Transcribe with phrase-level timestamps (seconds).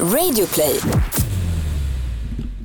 [0.00, 0.80] Radioplay.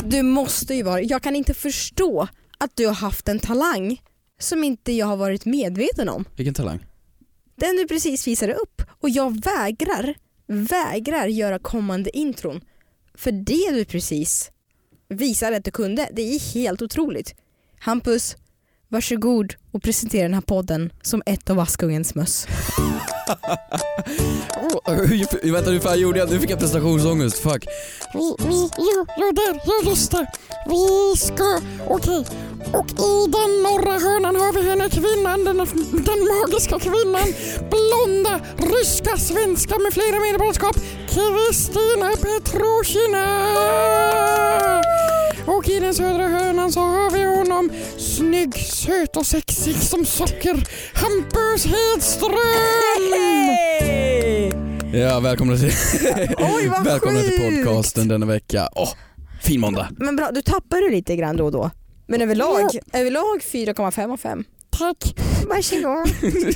[0.05, 4.01] Du måste ju vara, jag kan inte förstå att du har haft en talang
[4.39, 6.25] som inte jag har varit medveten om.
[6.35, 6.85] Vilken talang?
[7.55, 10.15] Den du precis visade upp och jag vägrar,
[10.47, 12.61] vägrar göra kommande intron.
[13.13, 14.51] För det du precis
[15.09, 17.35] visade att du kunde, det är helt otroligt.
[17.79, 18.35] Hampus,
[18.89, 22.47] varsågod och presentera den här podden som ett av Askungens möss.
[24.55, 26.31] Oh, hur, vänta hur fan gjorde jag?
[26.31, 27.65] Nu fick jag prestationsångest, fuck.
[28.13, 30.27] Vi, vi, jo, jo där, jag lyssnar.
[30.69, 32.25] Vi ska, okej.
[32.73, 35.57] Och i den norra hörnan har vi henne kvinnan, den,
[36.05, 37.33] den magiska kvinnan.
[37.69, 40.75] Blonda, ryska, svenska med flera medborgarskap.
[41.09, 43.25] Kristina Petrushina.
[45.57, 50.67] Och i den södra hörnan så har vi honom snygg, söt och sexig som socker.
[50.93, 52.33] Hampus Hedström!
[54.93, 55.71] Ja, välkomna till,
[56.37, 58.69] Oj välkomna till podcasten denna vecka.
[58.75, 58.89] Åh,
[59.43, 59.89] fin måndag.
[59.97, 61.71] Men bra, du tappar du lite grann då och då.
[62.07, 64.43] Men överlag, överlag 4,5 av 5.
[64.69, 65.15] Tack.
[65.47, 66.09] Varsågod.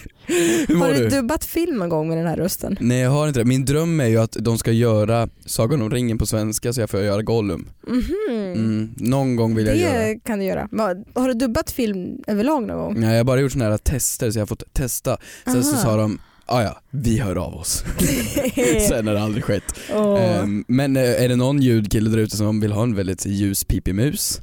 [0.68, 1.10] Hur mår Har du du?
[1.10, 2.78] dubbat film någon gång med den här rösten?
[2.80, 3.46] Nej jag har inte det.
[3.46, 6.90] Min dröm är ju att de ska göra Sagan om ringen på svenska så jag
[6.90, 7.70] får göra Gollum.
[7.88, 8.14] Mhm.
[8.56, 9.98] Mm, någon gång vill jag göra.
[10.06, 10.68] Det kan du göra.
[11.16, 13.00] Har du dubbat film överlag någon gång?
[13.00, 15.18] Nej jag har bara gjort såna här tester så jag har fått testa.
[15.46, 15.84] Sen så Aha.
[15.84, 17.84] sa de, ah, ja vi hör av oss.
[18.90, 19.64] Sen har det aldrig skett.
[19.94, 20.22] Åh.
[20.22, 23.64] Ehm, men eh, är det någon ljudkille där ute som vill ha en väldigt ljus
[23.64, 24.42] pipig mus?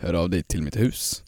[0.00, 1.22] Hör av dig till mitt hus.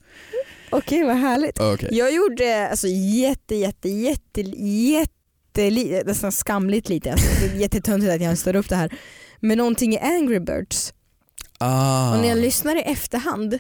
[0.73, 1.61] Okej vad härligt.
[1.61, 1.89] Okej.
[1.93, 5.71] Jag gjorde alltså jätte jätte jätte jätte
[6.07, 7.13] nästan skamligt lite.
[7.13, 8.93] Alltså, det är jättetöntigt att jag står upp det här.
[9.41, 10.95] Men någonting i Angry Birds.
[11.59, 12.15] Ah.
[12.15, 13.59] Och när jag lyssnar i efterhand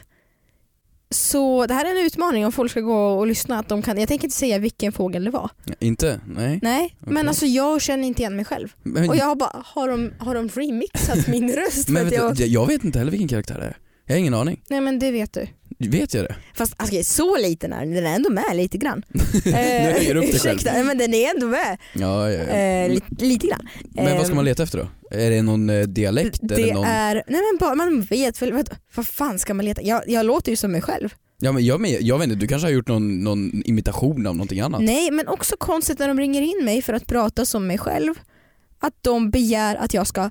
[1.10, 3.58] så det här är en utmaning om folk ska gå och lyssna.
[3.58, 5.50] Att de kan, jag tänker inte säga vilken fågel det var.
[5.78, 6.20] Inte?
[6.26, 6.58] Nej.
[6.62, 7.28] Nej, men Okej.
[7.28, 8.68] alltså jag känner inte igen mig själv.
[8.82, 11.88] Men, Och jag har bara, har de, har de remixat min röst?
[11.88, 13.76] men vet jag, jag vet inte heller vilken karaktär det är.
[14.06, 14.62] Jag har ingen aning.
[14.68, 15.46] nej men det vet du.
[15.88, 16.34] Vet jag det?
[16.54, 19.02] Fast alltså, så liten är den, den är ändå med lite grann.
[19.44, 20.58] nu hänger upp dig själv.
[20.58, 21.78] ursäkta, men den är ändå med.
[21.92, 22.56] Ja, ja, ja.
[22.56, 23.68] Eh, lite, lite grann.
[23.94, 25.16] Men vad ska man Eh, leta efter då?
[25.16, 26.38] Är det någon eh, dialekt?
[26.42, 26.84] Det eller någon...
[26.84, 29.82] är, nej men bara, man vet väl, vad, vad fan ska man leta?
[29.82, 31.14] Jag, jag låter ju som mig själv.
[31.38, 34.36] Ja, men jag, med, jag vet inte, du kanske har gjort någon, någon imitation av
[34.36, 34.82] någonting annat?
[34.82, 38.14] Nej men också konstigt när de ringer in mig för att prata som mig själv.
[38.78, 40.30] Att de begär att jag ska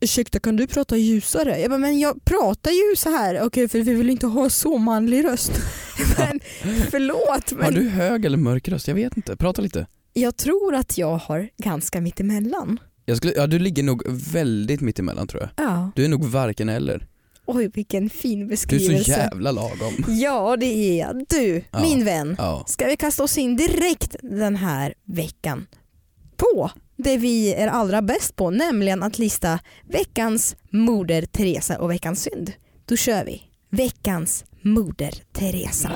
[0.00, 1.60] Ursäkta kan du prata ljusare?
[1.60, 3.40] Jag bara, men jag pratar ju så här.
[3.42, 5.52] okej för vi vill inte ha så manlig röst.
[6.18, 6.40] men
[6.90, 8.88] förlåt Har men du hög eller mörk röst?
[8.88, 9.86] Jag vet inte, prata lite.
[10.12, 12.80] jag tror att jag har ganska mittemellan.
[13.04, 14.02] Jag skulle, ja, du ligger nog
[14.32, 15.66] väldigt mittemellan tror jag.
[15.66, 15.90] Ja.
[15.94, 17.06] Du är nog varken eller.
[17.46, 19.04] Oj vilken fin Du är beskrivelse.
[19.04, 19.94] så jävla lagom.
[20.08, 21.24] Ja det är jag.
[21.28, 21.80] Du Ja.
[21.82, 22.34] min vän.
[22.38, 22.64] Ja.
[22.66, 25.66] Ska vi kasta oss in direkt den här veckan
[26.36, 32.22] på det vi är allra bäst på, nämligen att lista veckans Moder Teresa och veckans
[32.22, 32.52] synd.
[32.84, 33.42] Då kör vi.
[33.70, 35.92] Veckans Moder Teresa.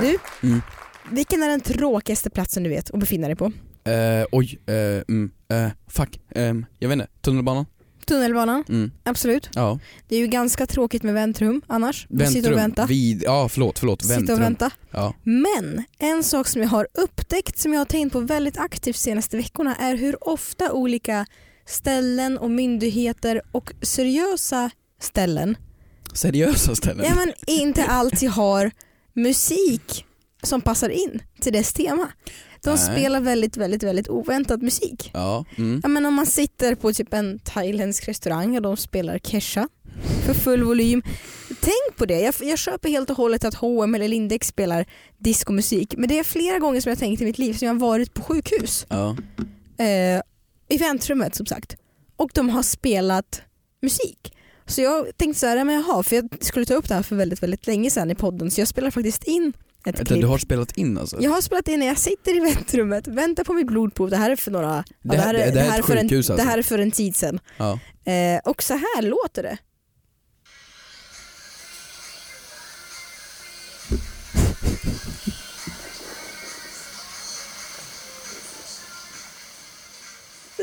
[0.00, 0.18] Du,
[0.48, 0.62] Mm.
[1.10, 3.52] vilken är den tråkigaste platsen du vet att befinna dig på?
[3.90, 6.20] Eh, oj, eh, mm, eh, fuck.
[6.34, 7.66] Ehm, jag vet inte, tunnelbanan?
[8.06, 8.90] Tunnelbanan, Mm.
[9.04, 9.48] absolut.
[9.54, 9.78] Ja.
[10.08, 12.06] Det är ju ganska tråkigt med väntrum annars.
[12.10, 12.86] Vi sitter och väntar.
[12.86, 14.02] Vid, ja förlåt, förlåt.
[14.02, 14.38] Sitta och Väntrum.
[14.40, 14.70] vänta.
[14.90, 15.14] Ja.
[15.22, 19.36] Men en sak som jag har upptäckt som jag har tänkt på väldigt aktivt senaste
[19.36, 21.26] veckorna är hur ofta olika
[21.66, 25.56] ställen och myndigheter och seriösa ställen
[26.12, 27.04] Seriösa ställen.
[27.08, 28.70] ja, men inte alltid har
[29.14, 30.04] musik
[30.42, 32.08] som passar in till dess tema.
[32.66, 32.78] De Nej.
[32.78, 35.10] spelar väldigt, väldigt, väldigt oväntad musik.
[35.14, 35.80] Ja, mm.
[35.82, 39.68] Ja, men om man sitter på typ en thailändsk restaurang och de spelar Kesha
[40.26, 41.02] för full volym.
[41.60, 44.86] Tänk på det, jag, jag köper helt och hållet att H&M eller Lindex spelar
[45.18, 47.80] diskomusik men det är flera gånger som jag tänkt i mitt liv som jag har
[47.80, 49.16] varit på sjukhus, ja.
[49.78, 50.22] eh,
[50.68, 51.76] i väntrummet som sagt
[52.16, 53.42] och de har spelat
[53.82, 54.34] musik.
[54.66, 57.16] Så jag tänkte så här, men jaha, för jag skulle ta upp det här för
[57.16, 59.52] väldigt, väldigt länge sedan i podden så jag spelar faktiskt in
[59.86, 60.20] ett klipp.
[60.20, 61.16] Du har spelat in alltså?
[61.20, 64.10] Jag har spelat in när jag sitter i väntrummet, väntar på mitt blodprov.
[64.10, 64.84] Det här är för några...
[65.02, 66.36] ja, Det här- det här är ett för en, alltså?
[66.36, 67.40] Det här är för en tid sedan.
[67.56, 67.78] Ja.
[68.12, 69.58] Eh, och så här låter det.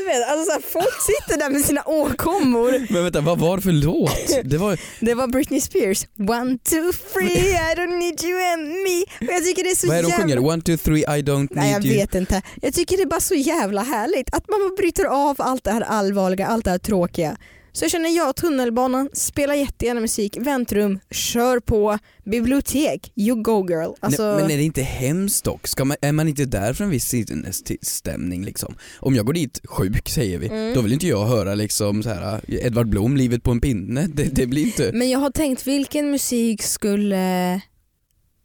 [0.04, 2.86] Du vet, alltså så här, folk sitter där med sina åkommor.
[2.92, 4.28] Men vänta, vad var det för låt?
[4.44, 6.06] Det var, Det var Britney Spears.
[6.18, 9.02] One, two, three, I don't need you and me.
[9.28, 10.24] Och jag tycker det är så vad är det de jävla...
[10.36, 10.38] sjunger?
[10.52, 12.00] One, two, three, I don't Nej jag need you.
[12.00, 12.42] vet inte.
[12.62, 15.80] Jag tycker det är bara så jävla härligt att man bryter av allt det här
[15.80, 17.36] allvarliga, allt det här tråkiga.
[17.76, 23.92] Så jag känner ja, tunnelbanan, spela jättegärna musik, väntrum, kör på, bibliotek, you go girl.
[24.00, 25.66] Alltså, Nej, men är det inte hemskt dock?
[25.66, 28.74] Ska man, är man inte där för en viss sinnesstämning liksom?
[29.00, 30.74] Om jag går dit sjuk säger vi, Mm.
[30.74, 34.06] då vill inte jag höra liksom så här Edvard Blom, livet på en pinne.
[34.14, 34.90] Det, det blir inte...
[34.94, 37.60] Men jag har tänkt vilken musik skulle...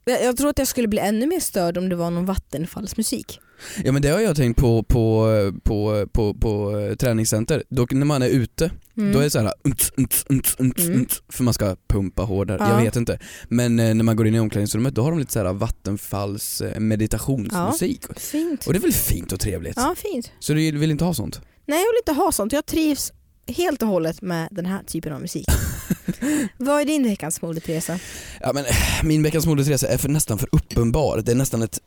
[0.05, 3.39] Jag jag tror att jag skulle bli ännu mer störd om det var någon vattenfallsmusik.
[3.83, 5.27] Ja men det har jag tänkt på på,
[5.63, 7.63] på, på, på eh, träningscenter.
[7.69, 9.13] Då, när man är ute, Mm.
[9.13, 11.05] då är det såhär unts, unts, unts, unts, Mm.
[11.29, 12.57] för man ska pumpa hårdare.
[12.61, 12.69] Ja.
[12.77, 13.19] Jag vet inte.
[13.47, 16.79] Men eh, när man går in i omklädningsrummet då har de lite såhär vattenfalls eh,
[16.79, 18.05] meditationsmusik.
[18.19, 18.67] Fint.
[18.67, 19.73] Och det är väl fint och trevligt?
[19.77, 20.31] Ja, fint.
[20.39, 21.41] Så du vill inte ha sånt?
[21.67, 23.11] Nej jag vill inte ha sånt, jag trivs
[23.47, 25.45] helt och hållet med den här typen av musik.
[26.57, 27.99] Vad är din veckans mode Teresa?
[28.41, 28.65] Ja, men,
[29.03, 31.21] min veckans modetresa är för, nästan för uppenbar.
[31.25, 31.79] Det är nästan ett,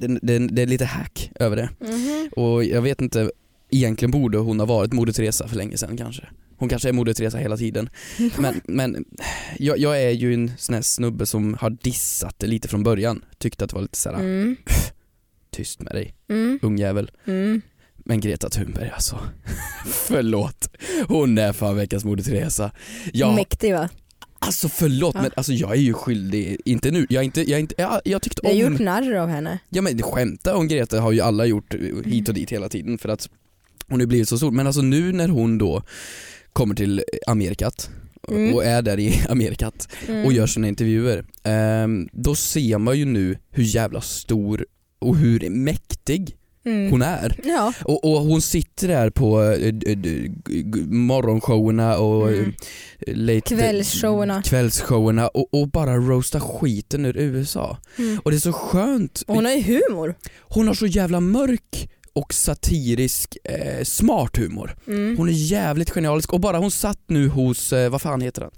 [0.00, 1.68] det, det, det är lite hack över det.
[2.40, 3.30] Och jag vet inte,
[3.70, 6.22] egentligen borde hon ha varit Moder Teresa för länge sedan kanske.
[6.56, 7.88] Hon kanske är Moder Teresa hela tiden.
[8.38, 9.04] Men, men
[9.58, 13.24] jag, jag är ju en sån här snubbe som har dissat det lite från början.
[13.38, 14.56] Tyckte att det var lite såhär, Mm.
[15.50, 16.58] tyst med dig, Mm.
[16.62, 17.10] ungjävel.
[17.26, 17.62] Mm.
[18.12, 19.18] Men Greta Thunberg alltså,
[19.86, 20.68] förlåt.
[21.08, 22.70] Hon är fan veckans Moder Teresa.
[23.12, 23.88] Ja, Mäktig va?
[24.38, 25.22] alltså förlåt Ja.
[25.22, 28.40] men alltså jag är ju skyldig, inte nu, jag inte, jag inte, jag, jag tyckte
[28.44, 29.58] Jag har om gjort narr av henne.
[29.70, 31.74] Ja men skämta om Greta har ju alla gjort
[32.04, 33.28] hit och dit hela tiden för att
[33.88, 34.50] hon har blivit så stor.
[34.50, 35.82] Men alltså nu när hon då
[36.52, 37.90] kommer till Amerikat
[38.28, 38.54] Mm.
[38.54, 40.24] och är där i Amerikat Mm.
[40.26, 41.24] och gör sina intervjuer.
[41.42, 44.66] ehm, då ser man ju nu hur jävla stor
[44.98, 46.90] och hur mäktig Mm.
[46.90, 47.36] hon är.
[47.44, 47.72] Ja.
[47.84, 49.72] Och, och hon sitter där på äh,
[50.86, 52.52] morgonshowerna och Mm.
[53.06, 54.42] eh, late, Kvällsshowerna.
[54.42, 57.78] kvällsshowerna och, och bara roasta skiten ur USA.
[57.98, 58.18] Mm.
[58.24, 59.22] Och det är så skönt.
[59.26, 60.14] Hon har ju humor.
[60.40, 64.76] Hon har så jävla mörk och satirisk, eh, smart humor.
[64.86, 65.16] Mm.
[65.18, 68.50] Hon är jävligt genialisk och bara hon satt nu hos, eh, vad fan heter den?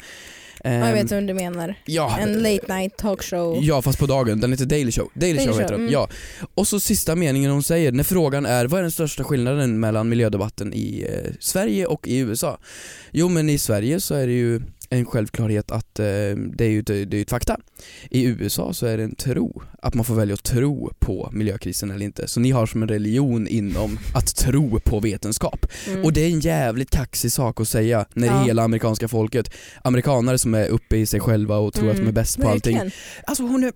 [0.65, 1.75] Ja, jag Ehm, vet vad du menar.
[1.85, 3.59] ja, En late night talkshow.
[3.63, 5.11] Ja fast på dagen, den heter Daily Show.
[5.15, 5.93] Daily, Daily Show Show, heter den, mm.
[5.93, 6.09] ja.
[6.55, 10.09] Och så sista meningen hon säger, när frågan är vad är den största skillnaden mellan
[10.09, 12.59] miljödebatten i eh, Sverige och i USA?
[13.11, 14.61] Jo men i Sverige så är det ju
[14.99, 16.05] en självklarhet att eh,
[16.57, 17.57] det är ju det är ju ett fakta.
[18.11, 21.91] I USA så är det en tro, att man får välja att tro på miljökrisen
[21.91, 22.29] eller inte.
[22.29, 25.67] Så ni har som en religion inom att tro på vetenskap.
[25.89, 26.05] Mm.
[26.05, 28.43] Och det är en jävligt kaxig sak att säga när Ja.
[28.45, 29.51] hela amerikanska folket,
[29.83, 32.15] amerikanare som är uppe i sig själva och tror att de är Mm.
[32.15, 32.81] bäst på allting.
[33.27, 33.73] Alltså hon är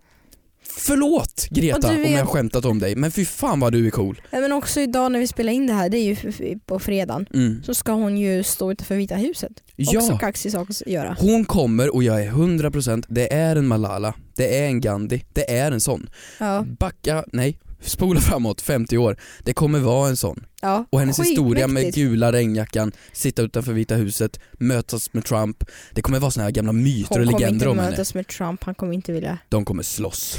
[0.79, 4.21] Förlåt Greta du om jag skämtat om dig men fy fan vad du är cool.
[4.31, 7.27] Ja, men också idag när vi spelar in det här, det är ju på fredagen,
[7.35, 7.63] Mm.
[7.65, 9.53] så ska hon ju stå utanför Vita huset.
[9.79, 11.17] Också Ja, kaxig sak att göra.
[11.21, 15.51] hon kommer och jag är 100% det är en Malala, det är en Gandhi, det
[15.59, 16.11] är en sån.
[16.41, 16.65] Ja.
[16.79, 20.45] Backa, nej, spola framåt 50 år, det kommer vara en sån.
[20.63, 20.85] Ja.
[20.91, 25.65] Och hennes historia med gula regnjackan, sitta utanför Vita huset, mötas med Trump.
[25.93, 27.91] Det kommer vara såna här gamla myter Hon och kommer legender inte om henne.
[27.91, 29.39] mötas med Trump, han kommer inte vilja.
[29.49, 30.37] De kommer slåss.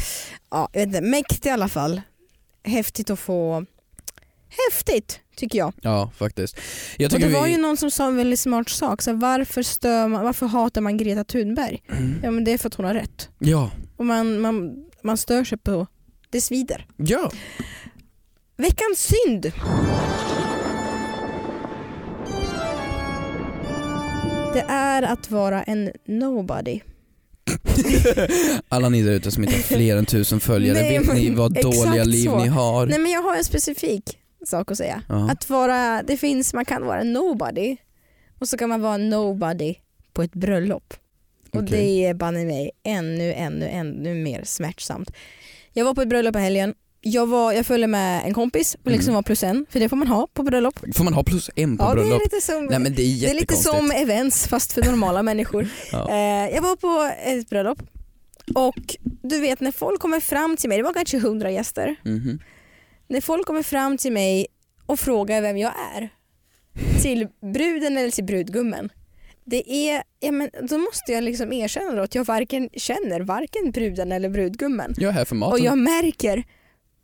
[0.51, 2.01] Ja, jag vet inte, mäktig i alla fall.
[2.63, 3.65] Häftigt att få...
[4.69, 5.73] Häftigt tycker jag.
[5.81, 6.57] Ja faktiskt.
[6.97, 7.51] Jag Och det var vi...
[7.51, 10.81] ju någon som sa en väldigt smart sak, så här, varför, stör man, varför hatar
[10.81, 11.83] man Greta Thunberg?
[11.91, 12.19] Mm.
[12.23, 13.29] Ja men det är för att hon har rätt.
[13.39, 15.87] Ja, Och man, man, man stör sig på
[16.31, 16.85] det svider.
[16.97, 17.31] ja.
[18.57, 19.51] Veckans synd.
[24.53, 26.79] Det är att vara en nobody.
[28.69, 31.53] Alla ni där ute som inte har fler än tusen följare, Nej, vet ni vad
[31.53, 32.37] dåliga liv så.
[32.37, 32.85] ni har?
[32.85, 35.01] Nej men jag har en specifik sak att säga.
[35.09, 35.31] Ja.
[35.31, 37.77] Att vara, det finns, man kan vara nobody
[38.39, 39.75] och så kan man vara nobody
[40.13, 40.93] på ett bröllop.
[41.51, 41.69] Och Okej.
[41.77, 45.11] det är banne mig ännu, ännu, ännu mer smärtsamt.
[45.73, 46.73] Jag var på ett bröllop i helgen.
[47.01, 49.15] Jag, var, jag följde med en kompis och liksom Mm.
[49.15, 50.79] var plus en, för det får man ha på bröllop.
[50.95, 52.21] Får man ha plus en på Ja, det är bröllop?
[52.23, 55.67] lite som, Nej men det är det är lite som events fast för normala människor.
[55.91, 56.09] Ja.
[56.09, 57.79] Eh, jag var på ett bröllop
[58.55, 62.39] och du vet när folk kommer fram till mig, det var kanske hundra gäster, Mhm.
[63.07, 64.47] när folk kommer fram till mig
[64.85, 66.09] och frågar vem jag är,
[67.01, 68.89] till bruden eller till brudgummen,
[69.49, 74.11] det är, ja, men då måste jag liksom erkänna att jag varken känner varken bruden
[74.11, 74.93] eller brudgummen.
[74.97, 75.53] Jag är här för maten.
[75.53, 76.43] Och jag märker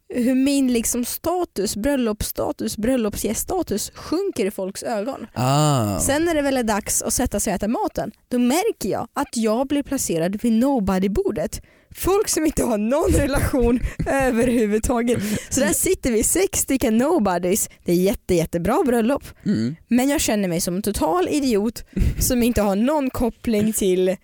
[0.09, 5.27] hur min liksom status, bröllopsstatus, bröllopsgäststatus sjunker i folks ögon.
[5.33, 5.99] ah.
[5.99, 9.07] Sen när det väl är dags att sätta sig och äta maten, då märker jag
[9.13, 11.61] att jag blir placerad vid nobody-bordet.
[11.95, 15.19] Folk som inte har någon relation överhuvudtaget.
[15.49, 17.69] Så där sitter vi, sex stycken nobodies.
[17.85, 19.23] Det är jätte, jättebra bröllop.
[19.45, 19.75] Mm.
[19.87, 21.83] Men jag känner mig som en total idiot
[22.19, 24.15] som inte har någon koppling till,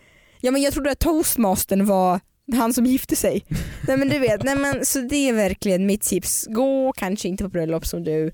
[0.42, 2.20] ja men jag trodde att toastmastern var
[2.54, 3.46] han som gifte sig.
[3.88, 6.48] Nej men du vet, nej men, så det är verkligen mitt tips.
[6.50, 8.32] Gå kanske inte på bröllop som du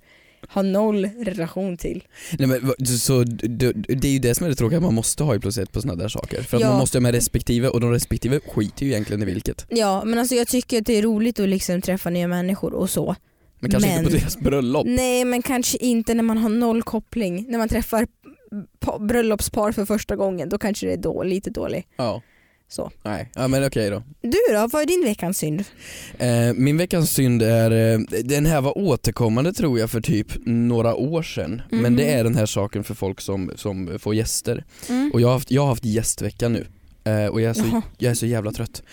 [0.50, 2.04] har noll relation till.
[2.40, 5.58] Nej, men, så, det är ju det som är det tråkiga, man måste ha plus
[5.58, 6.42] ett på sådana där saker.
[6.42, 6.70] För att Ja.
[6.70, 9.66] man måste ha med respektive och de respektive skiter ju egentligen i vilket.
[9.70, 12.90] Ja men alltså jag tycker att det är roligt att liksom träffa nya människor och
[12.90, 13.16] så.
[13.60, 14.86] Men kanske Men- inte på deras bröllop.
[14.90, 17.46] Nej men kanske inte när man har noll koppling.
[17.50, 18.08] När man träffar
[18.80, 21.88] pa- bröllopspar för första gången då kanske det är då, lite dålig.
[21.98, 22.22] Ja.
[22.70, 22.92] Så.
[23.04, 24.04] Nej, ja, men okej då.
[24.22, 25.64] Du då, vad är din veckans synd?
[26.20, 30.96] Eh, min veckans synd är, eh, den här var återkommande tror jag för typ några
[30.96, 31.62] år sedan.
[31.70, 31.96] Men Mhm.
[31.96, 34.66] det är den här saken för folk som, som får gäster.
[34.90, 35.12] Mm.
[35.14, 36.68] Och jag har haft, jag har haft gästvecka nu.
[37.08, 37.82] Eh, och jag är, så, Jaha.
[37.98, 38.84] jag är så jävla trött.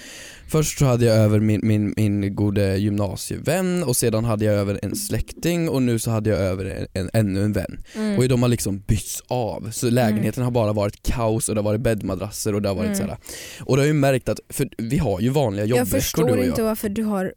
[0.48, 4.80] Först så hade jag över min, min, min gode gymnasievän och sedan hade jag över
[4.82, 7.80] en släkting och nu så hade jag över en, en, ännu en vän.
[7.94, 8.18] Mm.
[8.18, 9.70] Och de har liksom bytts av.
[9.70, 12.86] Så lägenheten har bara varit kaos och det har varit bäddmadrasser och det har varit
[12.86, 12.98] Mm.
[12.98, 13.16] sådär.
[13.60, 16.30] Och det har ju märkt att, för vi har ju vanliga jag jobbveckor du förstår
[16.30, 16.46] och jag.
[16.46, 17.34] inte varför du har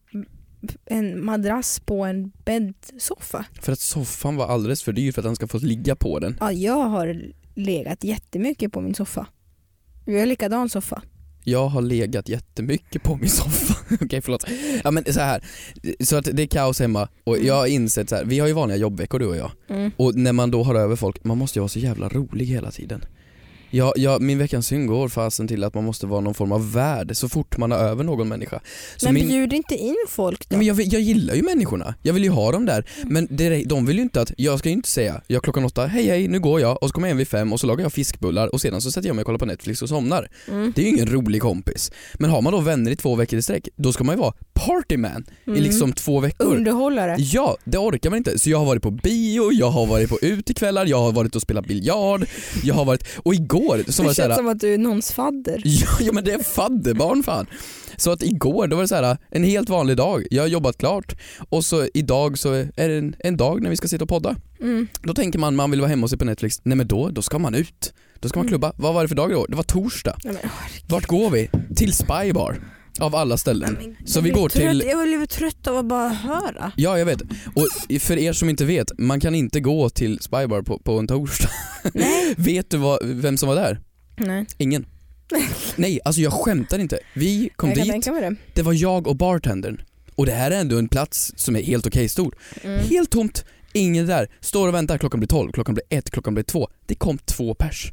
[0.85, 3.45] en madrass på en bäddsoffa.
[3.61, 6.37] För att soffan var alldeles för dyr för att han ska få ligga på den.
[6.39, 7.21] Ja, jag har
[7.55, 9.27] legat jättemycket på min soffa.
[10.07, 11.01] Vi har likadan soffa.
[11.43, 13.75] Jag har legat jättemycket på min soffa.
[14.01, 14.45] Okej förlåt.
[14.83, 15.43] Ja men så här.
[15.99, 17.47] så att det är kaos hemma och Mm.
[17.47, 18.25] jag har insett så här.
[18.25, 19.51] vi har ju vanliga jobbveckor du och jag.
[19.69, 19.91] Mm.
[19.97, 22.71] Och när man då har över folk, man måste ju vara så jävla rolig hela
[22.71, 23.05] tiden.
[23.69, 26.71] Ja, ja, min veckans synd går fasen till att man måste vara någon form av
[26.73, 28.59] värd så fort man har över någon människa.
[28.97, 30.57] Så Men min, bjud inte in folk då.
[30.57, 32.89] Men jag, vill- jag gillar ju människorna, jag vill ju ha dem där.
[33.03, 35.85] Men det, de vill ju inte att, jag ska ju inte säga, jag klockan åtta,
[35.85, 37.85] hej hej nu går jag och så kommer jag hem vid fem och så lagar
[37.85, 40.29] jag fiskbullar och sedan så sätter jag mig och kollar på Netflix och somnar.
[40.47, 40.73] Mm.
[40.75, 41.91] Det är ju ingen rolig kompis.
[42.13, 44.33] Men har man då vänner i två veckor i sträck, då ska man ju vara
[44.57, 45.63] partyman i Mm.
[45.63, 46.45] liksom två veckor.
[46.55, 47.15] Underhållare.
[47.19, 48.39] Ja, det orkar man inte.
[48.39, 51.41] Så jag har varit på bio, jag har varit på utekvällar, jag har varit och
[51.41, 52.25] spelat biljard,
[52.63, 54.77] jag har varit, och igår så var Det det såhär, känns som att du är
[54.77, 55.61] någons fadder.
[55.65, 57.45] ja, ja men det är fadderbarn fan.
[57.97, 60.77] Så att igår, då var det så här en helt vanlig dag, jag har jobbat
[60.77, 61.15] klart
[61.49, 64.35] och så idag så är det en, en dag när vi ska sitta och podda.
[64.61, 64.87] Mm.
[65.01, 67.21] Då tänker man, man vill vara hemma och se på Netflix, nej men då, då
[67.21, 67.93] ska man ut.
[68.19, 68.49] Då ska man Mm.
[68.51, 68.73] klubba.
[68.77, 69.45] Vad var det för dag igår?
[69.49, 70.17] Det var torsdag.
[70.23, 70.51] Nej, men.
[70.87, 71.49] Vart går vi?
[71.75, 72.59] Till Spybar.
[72.99, 73.77] Av alla ställen.
[73.81, 74.69] Men Så vi går trött.
[74.71, 76.71] till- Jag blir trött av att bara höra.
[76.75, 77.21] Ja jag vet.
[77.55, 77.67] Och
[78.01, 81.49] för er som inte vet, man kan inte gå till Spybar på, på en torsdag.
[81.93, 82.33] Nej.
[82.37, 83.79] vet du vad, vem som var där?
[84.17, 84.45] Nej.
[84.57, 84.85] Ingen.
[85.75, 86.99] Nej, alltså jag skämtar inte.
[87.15, 88.35] Vi kom jag kan dit, det.
[88.53, 89.81] det var jag och bartendern.
[90.15, 92.35] Och det här är ändå en plats som är helt okej stor.
[92.63, 92.79] Mm.
[92.89, 94.27] Helt tomt, ingen där.
[94.39, 96.67] Står och väntar, klockan blir 12, klockan blir 1, klockan blir 2.
[96.85, 97.91] Det kom två pers.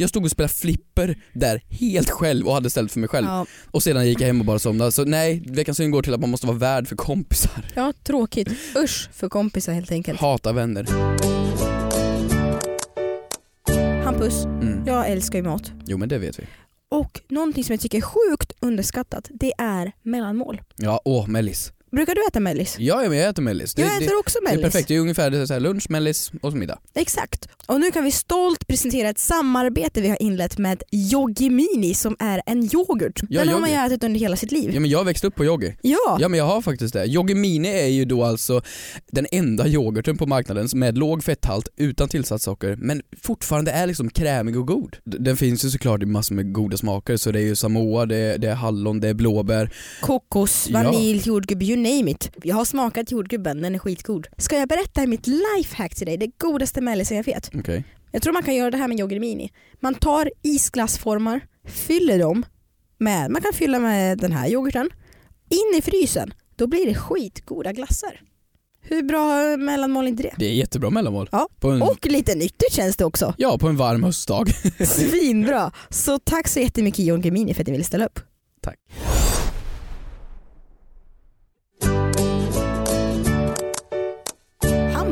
[0.00, 3.26] Jag stod och spelade flipper där helt själv och hade ställt för mig själv.
[3.26, 3.46] Ja.
[3.70, 4.92] Och sedan gick jag hem och bara somnade.
[4.92, 7.64] Så nej, veckans synd går till att man måste vara värd för kompisar.
[7.74, 8.48] ja, tråkigt.
[8.84, 10.20] Usch för kompisar helt enkelt.
[10.20, 10.86] Hata vänner.
[14.04, 14.82] Hampus, Mm.
[14.86, 15.72] jag älskar ju mat.
[15.86, 16.44] Jo men det vet vi.
[16.88, 20.60] Och någonting som jag tycker är sjukt underskattat, det är mellanmål.
[20.76, 21.72] Ja, åh mellis.
[21.90, 22.76] Brukar du äta mellis?
[22.78, 23.74] Ja, ja, men jag äter mellis.
[23.74, 24.62] Det, jag det, äter också det är mellis.
[24.64, 26.78] perfekt, det är ungefär det är så här lunch, mellis och så middag.
[26.94, 27.48] Exakt.
[27.66, 32.16] Och nu kan vi stolt presentera ett samarbete vi har inlett med Yoggi Mini som
[32.18, 33.20] är en yoghurt.
[33.28, 34.70] Ja, Den har man ju ätit under hela sitt liv.
[34.74, 35.76] Ja men jag växte upp på Yoggi.
[35.82, 36.16] Ja.
[36.20, 37.06] Ja men jag har faktiskt det.
[37.06, 38.62] Yoggi Mini är ju då alltså
[39.10, 44.10] den enda yoghurten på marknaden med låg fetthalt utan tillsatt socker men fortfarande är liksom
[44.10, 44.96] krämig och god.
[45.04, 48.16] Den finns ju såklart i massor med goda smaker så det är ju Samoa, det
[48.16, 49.70] är, det är hallon, det är blåbär.
[50.00, 50.82] Kokos, Ja.
[50.82, 52.30] vanilj, jordgubb, you name it.
[52.42, 54.26] Jag har smakat jordgubben, den är skitgod.
[54.38, 56.16] Ska jag berätta mitt lifehack till dig?
[56.16, 57.50] Det godaste mellisen jag vet.
[57.54, 57.84] Okej.
[58.12, 59.50] Jag tror man kan göra det här med Yoggi Mini.
[59.80, 62.44] Man tar isglassformar, fyller dem
[62.98, 64.90] med, man kan fylla med den här yoghurten,
[65.48, 66.34] in i frysen.
[66.56, 68.20] Då blir det skitgoda glassar.
[68.82, 70.34] Hur bra mellanmål är inte det?
[70.38, 71.28] Det är jättebra mellanmål.
[71.32, 71.48] Ja.
[71.62, 73.34] En, Och lite nyttigt känns det också.
[73.38, 74.48] ja, på en varm höstdag.
[74.86, 75.72] Svinbra.
[75.90, 78.20] Så tack så jättemycket Yoggi Mini för att ni ville ställa upp.
[78.62, 78.76] Tack.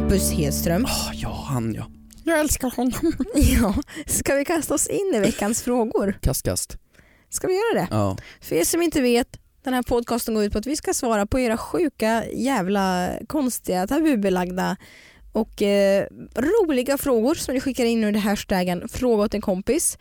[0.09, 1.87] Hampus Hedström, Ah, ja, han ja.
[2.25, 3.13] Jag älskar honom.
[3.35, 3.75] ja,
[4.07, 6.19] ska vi kasta oss in i veckans frågor?
[6.23, 6.77] Kast, kast.
[7.31, 7.89] Ska vi göra det?
[7.91, 8.17] Ja.
[8.41, 11.27] För er som inte vet, den här podcasten går ut på att vi ska svara
[11.27, 14.77] på era sjuka, jävla, konstiga, tabubelagda
[15.33, 19.99] och eh, roliga frågor som ni skickar in under hashtaggen fråga åt en kompis.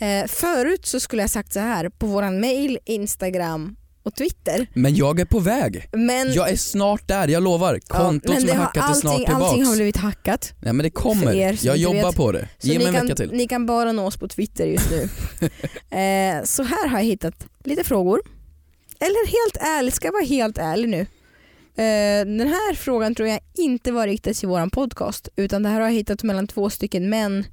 [0.00, 4.66] Eh, förut så skulle jag sagt så här på våran mail, Instagram och Twitter.
[4.74, 5.88] Men jag är på väg.
[5.92, 7.80] Men, Jag är snart där, jag lovar.
[7.88, 9.44] ja, Kontot men som är har, hackat är snart allting, tillbaks.
[9.50, 10.52] allting har blivit hackat.
[10.60, 11.34] Nej men det kommer.
[11.34, 12.16] er Jag jobbar vet.
[12.16, 12.48] på det.
[12.58, 13.30] Så Ge mig ni en kan, vecka till.
[13.32, 15.02] ni kan bara nå oss på Twitter just nu.
[15.98, 18.20] eh, så här har jag hittat lite frågor.
[19.00, 21.00] Eller helt ärligt, ska jag vara helt ärlig nu.
[21.76, 25.80] Eh, den här frågan tror jag inte var riktad till våran podcast utan det här
[25.80, 27.44] har jag hittat mellan två stycken män.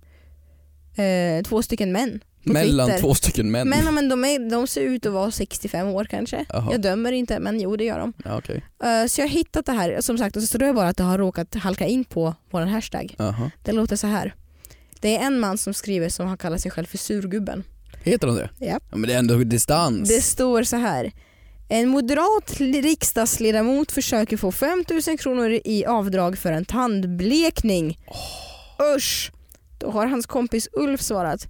[0.97, 3.01] Eh, två stycken män på Mellan Twitter.
[3.01, 3.69] två stycken män.
[3.69, 6.45] Men, men de, är, de ser ut att vara 65 år kanske.
[6.49, 6.71] Jaha.
[6.71, 8.13] Jag dömer inte men jo det gör de.
[8.25, 8.63] Ja, okej.
[8.83, 10.97] Eh, så jag har hittat det här, som sagt och så står det bara att
[10.97, 13.15] det har råkat halka in på vår hashtag.
[13.17, 13.51] Jaha.
[13.63, 14.35] Det låter så här.
[15.01, 17.63] Det är en man som skriver som har kallat sig själv för surgubben.
[18.03, 18.49] Heter de det?
[18.59, 18.67] Ja.
[18.67, 18.79] ja.
[18.89, 20.09] Men det är ändå distans.
[20.09, 21.11] Det står så här.
[21.69, 27.99] En moderat riksdagsledamot försöker få 5000 kronor i avdrag för en tandblekning.
[28.95, 29.31] Usch!
[29.79, 31.47] Då har hans kompis Ulf svarat.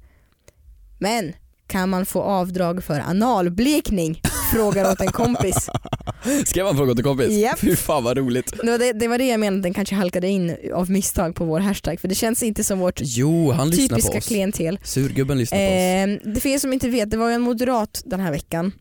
[1.00, 1.34] Men
[1.68, 4.22] kan man få avdrag för analblekning?
[4.54, 5.70] Frågar åt en kompis.
[6.46, 7.30] Skrev han fråga till kompis?
[7.30, 7.60] Japp.
[7.60, 8.54] Fy fan vad roligt.
[8.64, 11.46] Det var det, det var det jag menade, den kanske halkade in av misstag på
[11.46, 14.28] vår hashtag för det känns inte som vårt Jo, han lyssnar på typiska oss.
[14.28, 14.80] klientel.
[14.84, 16.24] Surgubben lyssnar på oss.
[16.26, 18.72] Eh, det för er som inte vet, det var ju en moderat den här veckan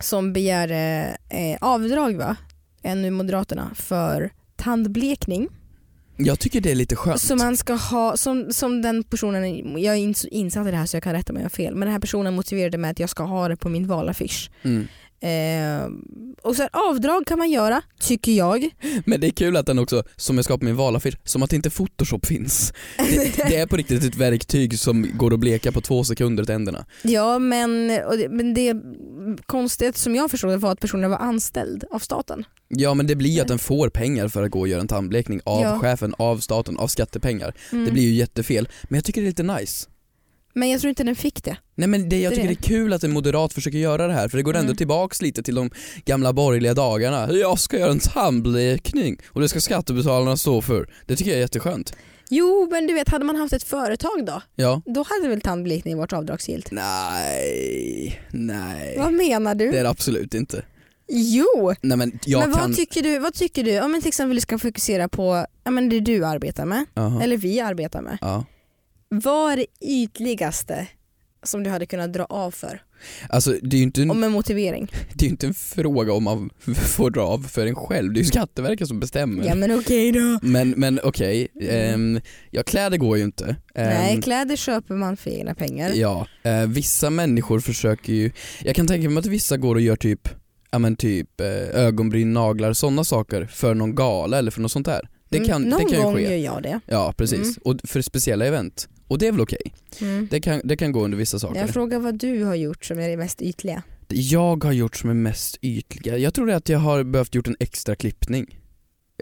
[0.00, 2.36] som begärde eh, avdrag va?
[2.82, 5.48] En ur Moderaterna för tandblekning.
[6.16, 7.20] Jag tycker det är lite skönt.
[7.20, 10.76] Som man ska ha, som, som den personen, jag är inte så insatt i det
[10.76, 12.78] här så jag kan rätta mig om jag har fel, men den här personen motiverade
[12.78, 14.50] med att jag ska ha det på min valaffisch.
[14.62, 14.88] Mm.
[15.24, 15.88] Eh,
[16.42, 18.70] och så här, avdrag kan man göra, tycker jag.
[19.06, 21.52] Men det är kul att den också, som jag ska på min valaffisch, som att
[21.52, 22.72] inte photoshop finns.
[22.98, 26.86] Det, det är på riktigt ett verktyg som går att bleka på två sekunder tänderna.
[27.02, 28.74] Ja men, det, men det
[29.46, 32.44] konstigt som jag förstod var att personen var anställd av staten.
[32.68, 34.88] Ja men det blir ju att den får pengar för att gå och göra en
[34.88, 35.78] tandblekning av Ja.
[35.78, 37.54] chefen, av staten, av skattepengar.
[37.72, 37.84] Mm.
[37.84, 38.68] Det blir ju jättefel.
[38.82, 39.88] Men jag tycker det är lite nice.
[40.54, 41.56] Men jag tror inte den fick det.
[41.74, 44.12] Nej men det, jag Det tycker det är kul att en moderat försöker göra det
[44.12, 44.76] här för det går ändå Mm.
[44.76, 45.70] tillbaks lite till de
[46.04, 47.32] gamla borgerliga dagarna.
[47.32, 50.88] Jag ska göra en tandblekning och det ska skattebetalarna stå för.
[51.06, 51.96] Det tycker jag är jätteskönt.
[52.30, 54.42] Jo men du vet, hade man haft ett företag då?
[54.54, 54.82] Ja.
[54.86, 56.68] Då hade väl tandblekning varit avdragsgillt?
[56.70, 58.94] Nej, nej.
[58.98, 59.70] Vad menar du?
[59.72, 60.64] Det är det absolut inte.
[61.08, 61.74] Jo!
[61.80, 62.60] Nej men jag men kan...
[62.68, 65.88] vad tycker du, vad tycker du, om man till exempel ska fokusera på ja, men
[65.88, 67.22] det du arbetar med, Jaha.
[67.22, 68.18] eller vi arbetar med.
[68.20, 68.44] Ja.
[69.22, 70.86] Vad är det ytligaste
[71.42, 72.82] som du hade kunnat dra av för?
[73.28, 74.92] Alltså det är ju inte en, Om en motivering.
[75.14, 78.18] det är ju inte en fråga om man får dra av för en själv, det
[78.20, 79.44] är ju Skatteverket som bestämmer.
[79.46, 80.38] Ja men okej då.
[80.42, 83.44] Men, men okej, ehm, ja kläder går ju inte.
[83.74, 85.90] Ehm, Nej kläder köper man för egna pengar.
[85.94, 88.30] Ja, eh, vissa människor försöker ju,
[88.62, 90.28] jag kan tänka mig att vissa går och gör typ,
[90.70, 91.46] ja men typ eh,
[91.84, 95.08] ögonbryn, naglar, sådana saker för någon gala eller för något sånt där.
[95.28, 96.22] Det Mm, kan, Någon det kan ju gång ske.
[96.22, 96.80] gör jag det.
[96.86, 97.54] Ja precis, Mm.
[97.64, 98.88] och för speciella event.
[99.08, 100.28] Och det är väl okej, Mm.
[100.30, 101.60] det, kan, det kan gå under vissa saker.
[101.60, 103.82] Jag frågar vad du har gjort som är det mest ytliga.
[104.06, 107.02] Det jag har gjort som är mest ytliga, jag tror det är att jag har
[107.04, 108.58] behövt gjort en extra klippning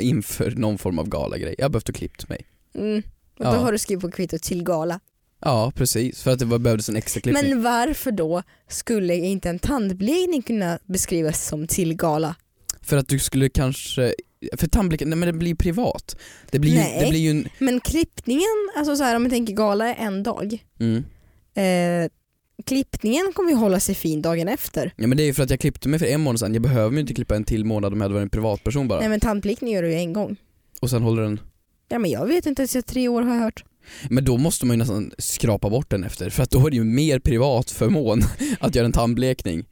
[0.01, 1.55] inför någon form av galagrej.
[1.59, 2.47] Jag har behövt ha klippt mig.
[2.75, 3.03] Mm.
[3.39, 3.53] Och Ja.
[3.53, 5.01] då har du skrivit på kvittot till gala.
[5.45, 7.51] Ja precis, för att det var, behövdes en extra klippning.
[7.51, 12.35] Men varför då skulle inte en tandblekning kunna beskrivas som till gala?
[12.83, 14.15] För att du skulle kanske,
[14.57, 16.17] för tandblicken, nej men det blir privat.
[16.51, 17.01] Det blir ju, Nej.
[17.05, 20.23] det blir ju en, Men klippningen, alltså så här, om man tänker gala är en
[20.23, 20.65] dag.
[20.81, 21.05] mm.
[21.55, 22.11] Eh,
[22.67, 24.93] klippningen kommer ju hålla sig fin dagen efter.
[24.97, 26.63] Ja men det är ju för att jag klippte mig för en månad sedan, jag
[26.63, 29.01] behöver ju inte klippa en till månad om jag hade varit en privatperson bara.
[29.01, 30.37] Nej men tandblickning gör du ju en gång.
[30.81, 31.41] Och sen håller den,
[31.89, 33.65] Ja men jag vet inte, så tre år har jag hört.
[34.11, 36.77] men då måste man ju nästan skrapa bort den efter för att då är det
[36.77, 38.21] ju mer privat förmån
[38.61, 39.65] att göra en tandblekning.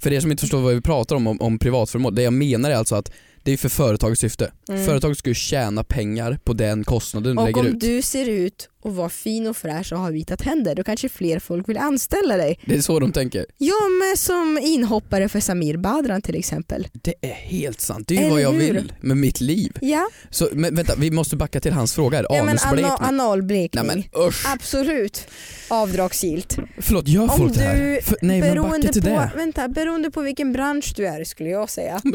[0.00, 2.70] För er som inte förstår vad vi pratar om, om, om privatförmån, det jag menar
[2.70, 3.12] är alltså att
[3.46, 4.52] det är för företagets syfte.
[4.68, 4.84] Mm.
[4.86, 7.80] Företaget ska ju tjäna pengar på den kostnaden du Och lägger om ut.
[7.80, 11.38] du ser ut och var fin och fräsch och har vita tänder då kanske fler
[11.38, 12.58] folk vill anställa dig.
[12.66, 13.46] Det är så de tänker.
[13.58, 16.88] Ja men som inhoppare för Samir Badran till exempel.
[16.92, 18.58] Det är helt sant, det är ju Eller vad jag hur?
[18.72, 19.72] vill med mitt liv.
[19.80, 22.84] Ja, Så men vänta, vi måste backa till hans fråga här, ja men anusblekning.
[22.84, 23.86] ana- analblekning.
[23.86, 25.28] Nej men usch, Absolut
[25.68, 26.56] avdragsgillt.
[26.78, 28.00] förlåt gör folk det här?
[28.02, 29.30] För, nej men backa till på, det.
[29.36, 32.00] vänta, beroende på vilken bransch du är skulle jag säga.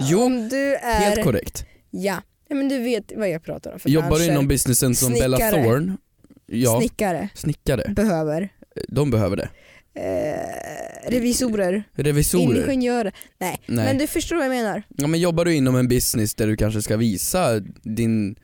[0.00, 1.00] Jo, Om du är...
[1.00, 1.64] helt korrekt.
[1.90, 2.16] Ja.
[2.48, 5.36] Ja, men du vet vad jag pratar om för Jobbar du inom businessen som Bella
[5.36, 5.62] Snickare.
[5.62, 5.96] Thorne?
[6.46, 7.92] Ja, Snickare snickare.
[7.96, 8.48] behöver.
[8.88, 9.48] De behöver det.
[9.94, 12.60] Eh, revisorer, Revisorer.
[12.64, 13.12] ingenjörer.
[13.38, 13.60] Nej.
[13.66, 13.84] Nej.
[13.84, 14.82] men du förstår vad jag menar.
[14.96, 18.36] Ja, men jobbar du inom en business där du kanske ska visa din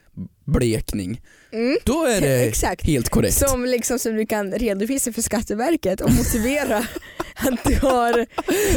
[0.45, 1.21] blekning,
[1.53, 1.77] Mm.
[1.85, 2.87] då är det Exakt.
[2.87, 3.35] helt korrekt.
[3.35, 6.87] Som, liksom, som du kan redovisa för Skatteverket och motivera
[7.53, 8.27] att du har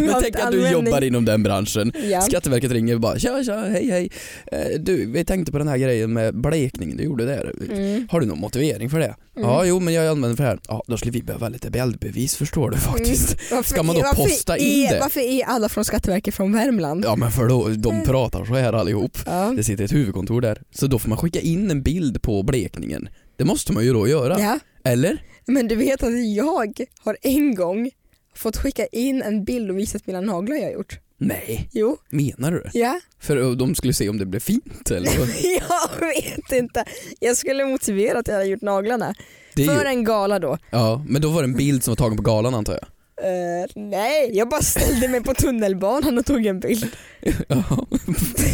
[0.02, 1.92] men tänk att du jobbar inom den branschen.
[2.10, 2.22] Ja.
[2.22, 4.10] Skatteverket ringer och bara tja tja, hej hej.
[4.52, 7.54] Eh, Du, vi tänkte på den här grejen med blekningen du gjorde där.
[7.72, 8.08] Mm.
[8.12, 9.16] Har du någon motivering för det?
[9.38, 9.50] Mm.
[9.50, 10.60] Ja, jo men jag använder för det här.
[10.68, 13.30] Ja, då skulle vi behöva lite bildbevis förstår du faktiskt.
[13.34, 13.44] Mm.
[13.52, 15.00] Varför Ska man då posta in är, det?
[15.00, 17.06] Varför är alla från Skatteverket från Värmland?
[17.06, 19.18] Ja men för då, de pratar så här allihop.
[19.26, 19.54] Ja.
[19.58, 20.62] Det sitter ett huvudkontor där.
[20.72, 23.10] Så då får man skicka in en bild på blekningen.
[23.36, 24.40] Det måste man ju då göra.
[24.40, 24.60] ja.
[24.84, 25.22] Eller?
[25.46, 27.92] Men du vet att jag har en gång
[28.38, 31.00] fått skicka in en bild och visat mina naglar jag gjort.
[31.20, 31.98] Nej, Jo.
[32.10, 32.64] menar du?
[32.74, 33.00] Ja.
[33.20, 35.12] För de skulle se om det blev fint eller?
[35.44, 36.86] jag vet inte.
[37.20, 39.16] Jag skulle motivera att jag hade gjort naglarna.
[39.56, 40.58] Det är För ju, en gala då.
[40.70, 42.86] ja, men då var det en bild som var tagen på galan antar jag.
[43.24, 46.88] Eh, nej, jag bara ställde mig på tunnelbanan och tog en bild.
[47.48, 47.88] Ja.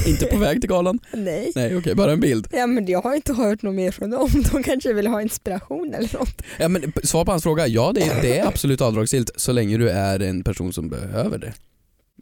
[0.08, 1.00] inte på väg till galan?
[1.14, 1.52] Nej.
[1.56, 2.48] Nej okej, bara en bild.
[2.52, 4.30] Ja men jag har inte hört något mer från dem.
[4.52, 6.42] De kanske vill ha inspiration eller något.
[6.60, 9.78] Ja, men svar på hans fråga, ja det är, det är absolut avdragsgillt så länge
[9.78, 11.54] du är en person som behöver det.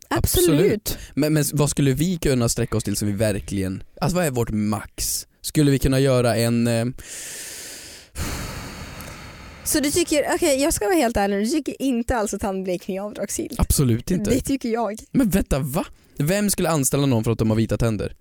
[0.09, 0.49] Absolut.
[0.59, 0.97] Absolut.
[1.13, 4.31] Men, men vad skulle vi kunna sträcka oss till som vi verkligen, alltså vad är
[4.31, 5.27] vårt max?
[5.41, 6.85] Skulle vi kunna göra en, eh,
[9.63, 12.97] Så du tycker, okej jag ska vara helt ärlig, du tycker inte alls att tandblekning
[12.97, 13.59] är avdragsgillt?
[13.59, 14.31] absolut inte.
[14.31, 14.99] Det tycker jag.
[15.11, 15.85] Men vänta va?
[16.17, 18.15] Vem skulle anställa någon för att de har vita tänder?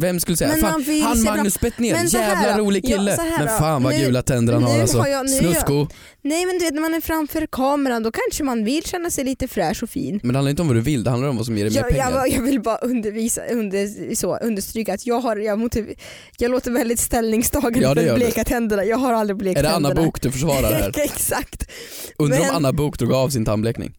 [0.00, 3.10] Vem skulle säga, Men fan han bra- Magnus Bettner, jävla rolig Ja, kille.
[3.10, 4.98] här men fan vad Nu- gula tänder han har alltså.
[4.98, 5.86] har jag- nu är jag- Snusko.
[6.22, 9.24] Nej men du vet när man är framför kameran då kanske man vill känna sig
[9.24, 10.20] lite fräsch och fin.
[10.22, 11.74] Men det handlar inte om vad du vill, det handlar om vad som ger dig
[11.74, 12.10] mer pengar.
[12.10, 15.94] jag, jag vill bara undervisa, under, så, understryka att jag, har, jag, motiv,
[16.38, 18.14] jag låter väldigt ställningstagande Ja, det för du.
[18.14, 18.84] bleka tänderna.
[18.84, 20.06] Jag har aldrig blekt är det Anna tänderna.
[20.06, 20.92] Bok du försvarar här?
[21.04, 21.70] Exakt.
[22.18, 23.96] Undrar Men- om Anna Bok drog av sin tandblekning?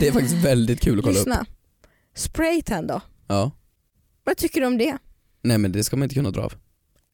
[0.00, 1.26] Det är faktiskt väldigt kul att kolla upp.
[1.26, 1.46] Lyssna.
[2.16, 3.00] Spraytan då?
[3.28, 3.50] Ja.
[4.24, 4.98] Vad tycker du om det?
[5.42, 6.52] Nej men det ska man inte kunna dra av.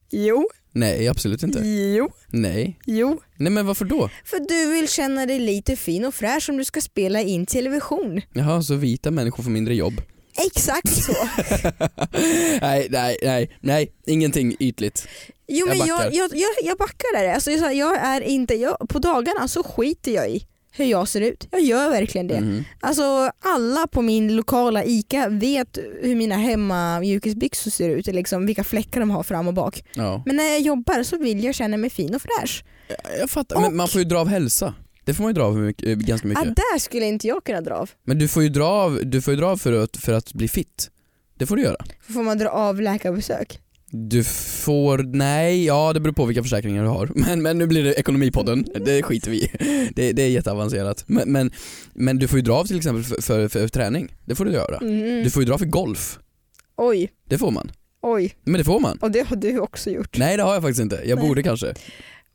[0.09, 1.59] Jo, Nej absolut inte.
[1.97, 2.79] jo, Nej.
[2.85, 3.19] jo.
[3.37, 4.09] Nej men varför då?
[4.25, 8.21] För du vill känna dig lite fin och fräsch om du ska spela in television.
[8.33, 10.01] Jaha, så vita människor får mindre jobb?
[10.45, 11.13] Exakt så.
[12.61, 15.07] nej, nej, nej, nej, ingenting ytligt.
[15.47, 16.11] Jo Jag men jag, backar.
[16.11, 17.33] jag, jag, jag backar där.
[17.33, 21.21] Alltså, jag, jag är inte, jag, på dagarna så skiter jag i hur jag ser
[21.21, 21.47] ut.
[21.51, 22.41] Jag gör verkligen det.
[22.41, 22.63] Mhm.
[22.79, 28.63] Alltså alla på min lokala ICA vet hur mina hemma mjukisbyxor ser ut, liksom vilka
[28.63, 29.83] fläckar de har fram och bak.
[29.95, 30.23] Ja.
[30.25, 32.63] Men när jag jobbar så vill jag känna mig fin och fräsch.
[33.19, 34.73] Jag fattar, men Och- man får ju dra av hälsa.
[35.05, 36.43] Det får man ju dra av mycket, eh, ganska mycket.
[36.43, 37.89] Ah, där skulle inte jag kunna dra av.
[38.03, 40.33] Men du får ju dra av, du får ju dra av för, att, för att
[40.33, 40.89] bli fit.
[41.37, 41.85] Det får du göra.
[42.13, 43.59] Får man dra av läkarbesök?
[43.91, 47.11] Du får, nej, ja det beror på vilka försäkringar du har.
[47.15, 49.49] Men, men nu blir det ekonomipodden, det skiter vi i.
[49.95, 51.03] Det, det är jätteavancerat.
[51.07, 51.51] Men, men,
[51.93, 54.15] men du får ju dra av till exempel för, för, för träning.
[54.25, 54.77] Det får du göra.
[54.77, 55.23] Mm.
[55.23, 56.19] Du får ju dra för golf.
[56.77, 57.71] Oj, Det får man.
[58.01, 58.35] oj.
[58.43, 58.97] Men det får man.
[58.97, 60.17] Och det har du också gjort.
[60.17, 61.01] Nej det har jag faktiskt inte.
[61.05, 61.27] Jag Nej.
[61.27, 61.73] borde kanske.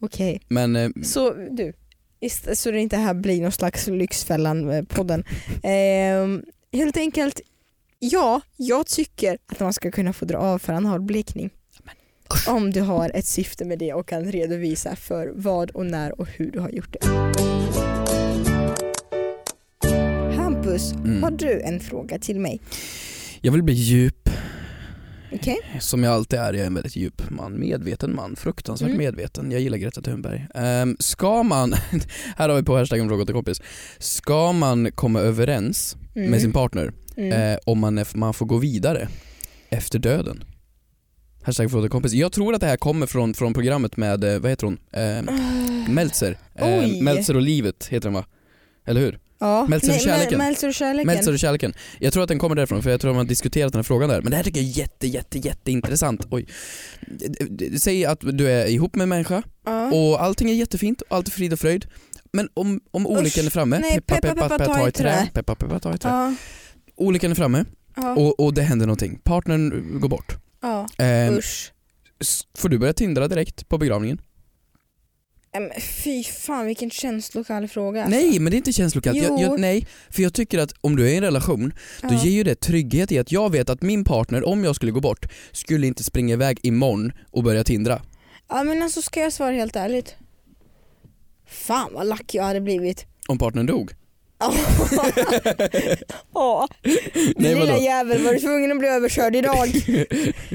[0.00, 0.40] Okej.
[0.48, 1.72] Men eh, Så du,
[2.54, 5.24] så det inte här blir någon slags Lyxfällan-podden.
[5.62, 7.40] Ehm, helt enkelt,
[8.10, 11.50] ja, jag tycker att man ska kunna få dra av för analblekning.
[12.48, 16.26] Om du har ett syfte med det och kan redovisa för vad och när och
[16.28, 17.06] hur du har gjort det.
[20.36, 21.22] Hampus, Mm.
[21.22, 22.60] har du en fråga till mig?
[23.40, 24.28] jag vill bli djup.
[25.34, 25.56] Okej?
[25.80, 28.98] Som jag alltid är, jag är en väldigt djup man, medveten man, fruktansvärt Mm.
[28.98, 29.50] medveten.
[29.50, 30.46] Jag gillar Greta Thunberg.
[30.54, 31.72] Um, ska man,
[32.36, 33.60] här har vi på hashtaggen fråga till kompis,
[33.98, 36.30] ska man komma överens Mm.
[36.30, 37.52] med sin partner Mm.
[37.52, 39.08] eh, om man, är, man får gå vidare
[39.68, 40.44] efter döden?
[41.42, 42.12] Hashtag fråga kompis.
[42.12, 44.78] Jag tror att det här kommer från, från programmet med, eh, vad heter hon?
[44.92, 45.34] Eh,
[45.92, 46.38] Meltzer.
[46.54, 47.02] Eh.
[47.02, 48.24] Meltzer och livet heter den va?
[48.86, 49.18] Eller hur?
[49.40, 49.66] Ja.
[49.68, 50.38] Meltzer och kärleken.
[50.38, 51.06] Mel- Meltzer och kärleken.
[51.06, 51.74] Meltzer och kärleken.
[51.98, 53.82] Jag tror att den kommer därifrån för jag tror att man har diskuterat den här
[53.84, 54.22] frågan där.
[54.22, 56.26] Men det här tycker jag är jätte, jätte, jätteintressant.
[56.30, 56.46] Oj.
[57.78, 59.92] Säg att du är ihop med en människa Ja.
[59.92, 61.86] och allting är jättefint, allt är frid och fröjd.
[62.32, 65.28] Men om, om olyckan är framme, Nej, peppa, peppa, ta i trä.
[65.34, 66.10] peppa peppa ta i trä.
[66.10, 66.34] Ja.
[66.96, 67.64] Olyckan är framme
[67.96, 68.16] Ja.
[68.16, 70.36] och, och det händer någonting, partnern går bort.
[70.62, 70.88] ja.
[70.98, 71.72] Ehm, Usch.
[72.58, 74.20] får du börja tindra direkt på begravningen?
[75.54, 78.04] Men Fy fan vilken känslokall fråga.
[78.04, 78.18] alltså.
[78.20, 79.86] Nej men det är inte känslokallt, jag, jag, nej.
[80.10, 82.24] För jag tycker att om du är i en relation, då Ja.
[82.24, 85.00] ger ju det trygghet i att jag vet att min partner, om jag skulle gå
[85.00, 88.02] bort, skulle inte springa iväg imorgon och börja tindra.
[88.48, 90.14] Ja men alltså ska jag svara helt ärligt?
[91.46, 93.06] Fan vad lack jag hade blivit.
[93.28, 93.92] Om partnern dog.
[96.34, 96.68] Ja,
[97.36, 99.54] din lilla jävel var du tvungen att bli överkörd idag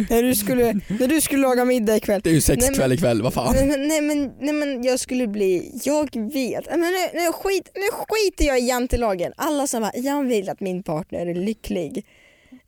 [0.10, 2.22] när du skulle, när du skulle laga middag ikväll.
[2.24, 3.54] Det är ju sex Nej, men- kväll ikväll, vad fan.
[3.56, 7.72] Nej men, nej, men, nej men jag skulle bli, jag vet, men nu, nu, skit,
[7.76, 9.34] nu skiter jag i jantelagen.
[9.38, 12.06] Alla som bara, jag vill att min partner är lycklig.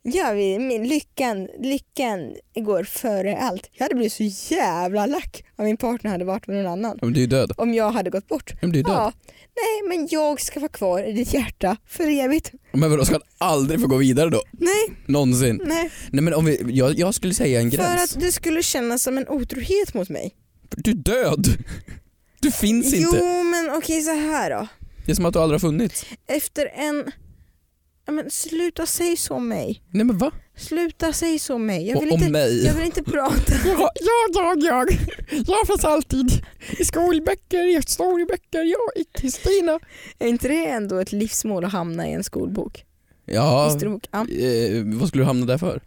[0.02, 3.70] Vill, min, lyckan, lyckan går före allt.
[3.72, 6.98] Jag hade blivit så jävla lack om min partner hade varit med någon annan.
[7.02, 7.52] Men du är död.
[7.56, 8.52] Om jag hade gått bort.
[8.62, 8.92] Men du är död.
[8.94, 9.12] Ja,
[9.56, 12.52] nej men jag ska vara kvar i ditt hjärta för evigt.
[12.72, 14.42] Men vadå, ska han aldrig få gå vidare då?
[14.52, 15.60] Nej, Någonsin?
[15.64, 15.90] nej.
[16.10, 18.14] Nej men om vi, jag, jag skulle säga en För gräns.
[18.16, 20.34] att det skulle kännas som en otrohet mot mig.
[20.76, 21.46] Du är död!
[22.40, 23.22] Du finns Jo inte.
[23.44, 24.66] men okej så här då.
[25.06, 26.06] Det är som att du aldrig har funnits.
[26.26, 27.12] Efter en...
[28.06, 29.82] Men sluta säg så om mig.
[29.90, 30.30] Nej men va?
[30.56, 31.88] Sluta säg så om mig.
[31.88, 32.66] Jag vill, om inte, mig?
[32.66, 33.52] jag vill inte prata.
[33.64, 34.92] Ja, jag, jag, jag.
[35.46, 36.44] Jag finns alltid
[36.78, 39.80] i skolböcker, i historieböcker, jag i Kristina.
[40.18, 42.84] Är inte det ändå ett livsmål att hamna i en skolbok?
[43.24, 43.76] Ja?
[44.10, 44.18] Ja.
[44.18, 45.80] eh, vad skulle du hamna där för?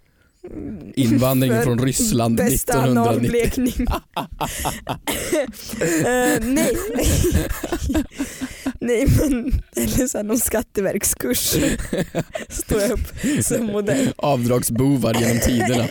[0.95, 3.11] Invandringen För från Ryssland Bästa 1990.
[3.11, 3.87] analblekning.
[6.05, 6.77] Eh, nej.
[8.83, 11.55] nej men, eller såhär någon skatteverkskurs.
[12.49, 12.99] Står jag upp
[13.45, 14.13] som modell.
[14.17, 15.85] Avdragsbovar genom tiderna.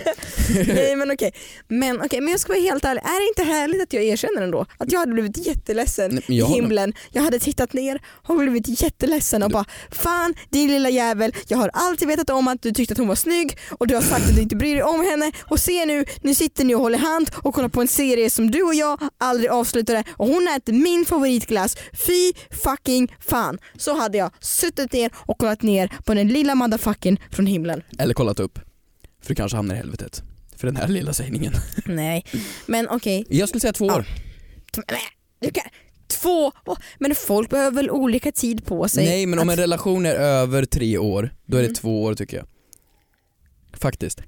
[0.67, 1.33] Nej men okej,
[1.69, 4.43] men, okej, men jag ska vara helt ärlig, är det inte härligt att jag erkänner
[4.43, 4.67] ändå?
[4.79, 8.37] Att jag hade blivit jätteledsen Nej, i jag har- himlen, jag hade tittat ner och
[8.37, 12.73] blivit jätteledsen och bara fan din lilla jävel, jag har alltid vetat om att du
[12.73, 15.01] tyckte att hon var snygg och du har sagt att du inte bryr dig om
[15.05, 15.33] henne.
[15.45, 18.51] Och se nu, nu sitter ni och håller hand och kollar på en serie som
[18.51, 20.05] du och jag aldrig avslutade.
[20.17, 21.77] Och hon äter min favoritglass,
[22.07, 22.33] fy
[22.83, 23.59] fucking fan.
[23.77, 27.83] Så hade jag suttit ner och kollat ner på den lilla motherfucking från himlen.
[27.99, 28.59] Eller kollat upp.
[29.23, 30.23] För du kanske hamnar i helvetet.
[30.57, 31.53] För den här lilla sägningen.
[31.87, 32.25] Nej,
[32.67, 33.25] men okej.
[33.29, 33.95] Jag skulle säga två Ja.
[33.97, 34.07] år.
[34.91, 35.01] Nej,
[35.41, 35.65] du kan-
[36.07, 36.53] Två,
[36.99, 39.05] men folk behöver väl olika tid på sig.
[39.05, 41.75] Nej men om en relation är över tre år, då är det Mm.
[41.75, 42.47] två år tycker jag.
[43.81, 44.21] Faktiskt.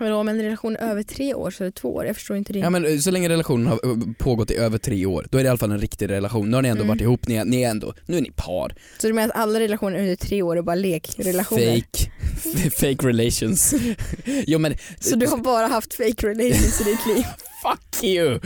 [0.00, 2.36] Vadå, om en relation är över tre år så är det två år, jag förstår
[2.36, 2.58] inte det.
[2.58, 5.42] Ja men eh, så länge relationen har eh, pågått i över tre år, då är
[5.42, 6.50] det i alla fall en riktig relation.
[6.50, 6.88] Nu har ni ändå Mm.
[6.88, 8.74] varit ihop, ni är, ni är ändå, nu är ni par.
[8.98, 11.82] Så du menar att alla relationer under tre år är bara lekrelationer?
[11.82, 13.74] Fake, fake relations.
[14.46, 17.24] jo men, Så du har bara haft fake relations i ditt liv?
[17.62, 18.38] fuck you!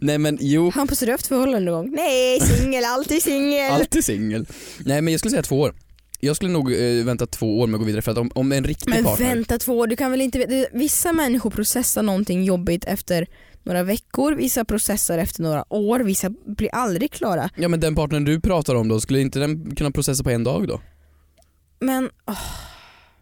[0.00, 1.94] Nej men jo, Hampus, har du haft förhållande någon gång?
[1.96, 3.72] Nej, singel, alltid singel.
[3.72, 4.46] alltid singel.
[4.84, 5.74] Nej men jag skulle säga två år.
[6.24, 8.52] Jag skulle nog eh, vänta två år med att gå vidare för att om, om
[8.52, 12.02] en riktig Men partner vänta två år, du kan väl inte det- Vissa människor processar
[12.02, 13.26] någonting jobbigt efter
[13.62, 17.50] några veckor, vissa processar efter några år, vissa blir aldrig klara.
[17.56, 20.44] Ja men den partnern du pratar om då, skulle inte den kunna processa på en
[20.44, 20.80] dag då?
[21.80, 22.38] Men åh,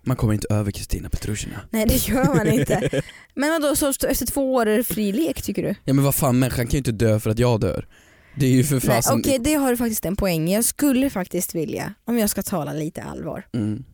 [0.02, 1.60] Man kommer inte över Kristina Petrushina.
[1.70, 3.02] nej det gör man inte.
[3.34, 5.74] Men vadå, så efter två år är det fri lek tycker du?
[5.84, 7.86] Ja men vad fan människan kan ju inte dö för att jag dör.
[8.34, 9.18] Det är ju för fasen...
[9.18, 10.48] Okej, det har du faktiskt en poäng.
[10.48, 13.84] Jag skulle faktiskt vilja, om jag ska tala lite allvar, Mm.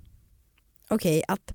[0.88, 1.53] okej att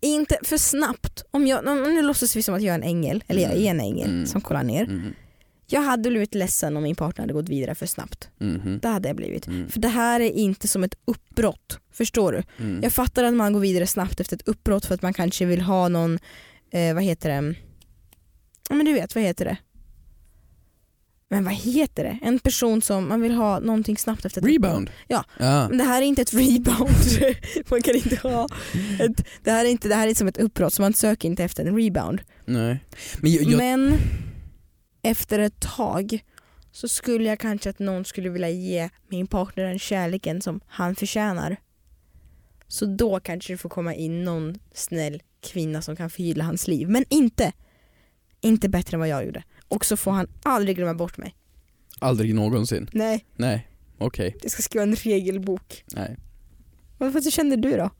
[0.00, 3.24] inte för snabbt, om jag, om- nu låtsas vi som att jag är en ängel,
[3.26, 4.26] eller jag är en ängel Mm.
[4.26, 4.82] som kollar ner.
[4.84, 5.14] Mm.
[5.68, 8.28] Jag hade blivit ledsen om min partner hade gått vidare för snabbt.
[8.38, 8.78] Mhm.
[8.82, 9.46] Det hade jag blivit.
[9.46, 9.68] Mm.
[9.68, 12.42] För det här är inte som ett uppbrott, förstår du?
[12.64, 12.80] Mm.
[12.82, 15.60] Jag fattar att man går vidare snabbt efter ett uppbrott för att man kanske vill
[15.60, 16.18] ha någon,
[16.70, 17.54] eh, vad heter det?
[18.68, 19.56] Ja men du vet, vad heter det?
[21.28, 22.18] Men vad heter det?
[22.22, 24.90] En person som man vill ha någonting snabbt efter ett Rebound?
[25.08, 25.24] Ja.
[25.38, 25.68] ja.
[25.68, 27.36] Men det här är inte ett rebound.
[27.70, 28.48] man kan inte ha
[29.00, 31.44] ett, det, här är inte, det här är som ett uppbrott så man söker inte
[31.44, 32.20] efter en rebound.
[32.44, 32.84] Nej.
[33.20, 33.98] Men jag, jag, Men
[35.02, 36.24] efter ett tag
[36.72, 40.94] så skulle jag kanske att någon skulle vilja ge min partner den kärleken som han
[40.94, 41.56] förtjänar.
[42.68, 46.88] Så då kanske det får komma in någon snäll kvinna som kan förgylla hans liv.
[46.88, 47.52] Men inte,
[48.40, 49.42] inte bättre än vad jag gjorde.
[49.68, 51.34] Och så får han aldrig glömma bort mig.
[51.98, 52.88] aldrig någonsin.
[52.92, 54.36] Nej, Nej, okej.
[54.42, 55.84] jag ska skriva en regelbok.
[55.94, 56.16] Nej.
[56.98, 57.90] Vad känner du då?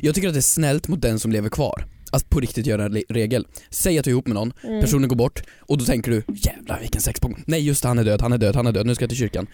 [0.00, 1.84] Jag tycker att det är snällt mot den som lever kvar.
[2.12, 3.46] Att på riktigt göra en regel.
[3.70, 4.80] Säg att du är ihop med någon, Mm.
[4.80, 7.36] personen går bort och då tänker du jävlar vilken sexbomb.
[7.46, 9.10] Nej just det, han är död, han är död, han är död, nu ska jag
[9.10, 9.46] till kyrkan.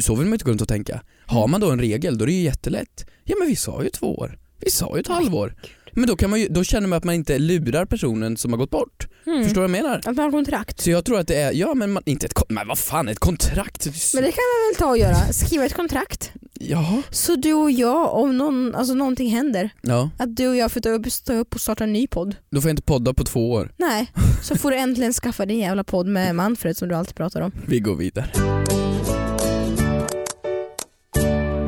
[0.00, 1.02] Så vill man inte gå runt och tänka.
[1.26, 3.06] Har man då en regel då är det ju jättelätt.
[3.24, 4.38] Ja men vi sa ju två år.
[4.60, 5.54] Vi sa ju ett halvår.
[5.96, 8.58] Men då, kan man ju, då känner man att man inte lurar personen som har
[8.58, 9.08] gått bort.
[9.26, 9.44] Mm.
[9.44, 9.98] Förstår du vad jag menar?
[9.98, 10.80] Att man har kontrakt.
[10.80, 13.08] Så jag tror att det är, ja men man, inte ett, kon- men vad fan
[13.08, 13.86] ett kontrakt?
[14.14, 16.32] Men det kan man väl ta och göra, skriva ett kontrakt.
[16.60, 17.02] Ja.
[17.10, 20.80] Så du och jag, om någon, alltså någonting händer, Ja, att du och jag får
[21.24, 22.36] ta upp och starta en ny podd.
[22.50, 23.72] då får jag inte podda på två år.
[23.76, 27.40] Nej, så får du äntligen skaffa din jävla podd med Manfred som du alltid pratar
[27.40, 27.52] om.
[27.66, 28.30] Vi går vidare.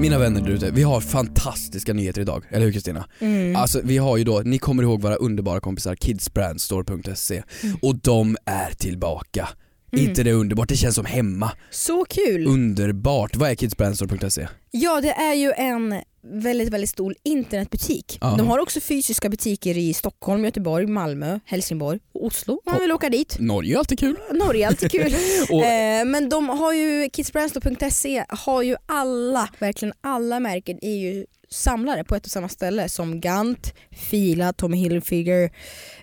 [0.00, 3.06] Mina vänner där ute, vi har fantastiska nyheter idag, eller hur Kristina?
[3.20, 3.56] Mm.
[3.56, 7.76] Alltså vi har ju då, ni kommer ihåg våra underbara kompisar kidsbrandstore.se Mm.
[7.82, 9.48] och de är tillbaka.
[9.92, 10.08] Mm.
[10.08, 10.68] inte det underbart?
[10.68, 11.52] Det känns som hemma.
[11.70, 12.46] Så kul!
[12.46, 13.36] Underbart.
[13.36, 14.48] Vad är kidsbrandstore.se?
[14.70, 15.94] Ja det är ju en
[16.30, 18.18] väldigt väldigt stor internetbutik.
[18.20, 18.34] Ja.
[18.38, 22.52] De har också fysiska butiker i Stockholm, Göteborg, Malmö, Helsingborg och Oslo.
[22.52, 23.36] om Man vill åka dit.
[23.40, 24.16] Norge är alltid kul.
[24.32, 25.14] Norge är alltid kul.
[25.50, 31.26] Och, Eh, men de har ju, kidsbrandstore.se har ju alla, verkligen alla märken är ju
[31.50, 35.50] samlare på ett och samma ställe som Gant, Fila, Tommy Hilfiger,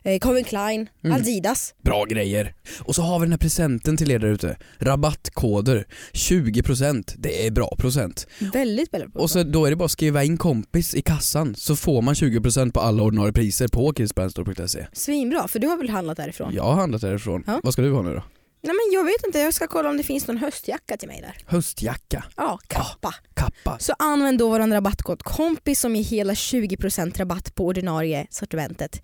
[0.04, 1.18] eh, Calvin Klein, Mm.
[1.18, 1.74] Adidas.
[1.84, 2.54] bra grejer.
[2.80, 4.58] Och så har vi den här presenten till er där ute.
[4.80, 5.86] Rabattkoder.
[6.14, 7.14] 20%.
[7.18, 8.28] Det är bra procent.
[8.54, 9.22] Väldigt väldigt bra.
[9.22, 12.14] Och så då är det bara att skriva in kompis i kassan så får man
[12.16, 14.88] 20% på alla ordinarie priser på kidsbrandstore.se.
[14.94, 16.54] Svinbra, för du har väl handlat därifrån?
[16.56, 17.44] Jag har handlat därifrån.
[17.48, 17.60] Ja.
[17.64, 18.24] Vad ska du ha nu då?
[18.66, 21.22] Nej men jag vet inte, jag ska kolla om det finns någon höstjacka till mig
[21.22, 21.38] där.
[21.46, 23.14] Höstjacka, Ja, kappa.
[23.34, 23.80] kappa.
[23.80, 29.02] Så använd då vår rabattkod kompis som ger hela 20% rabatt på ordinarie sortimentet.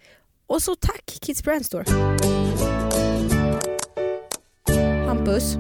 [0.47, 1.85] Och så tack Kids Brand Store.
[5.07, 5.55] Hampus,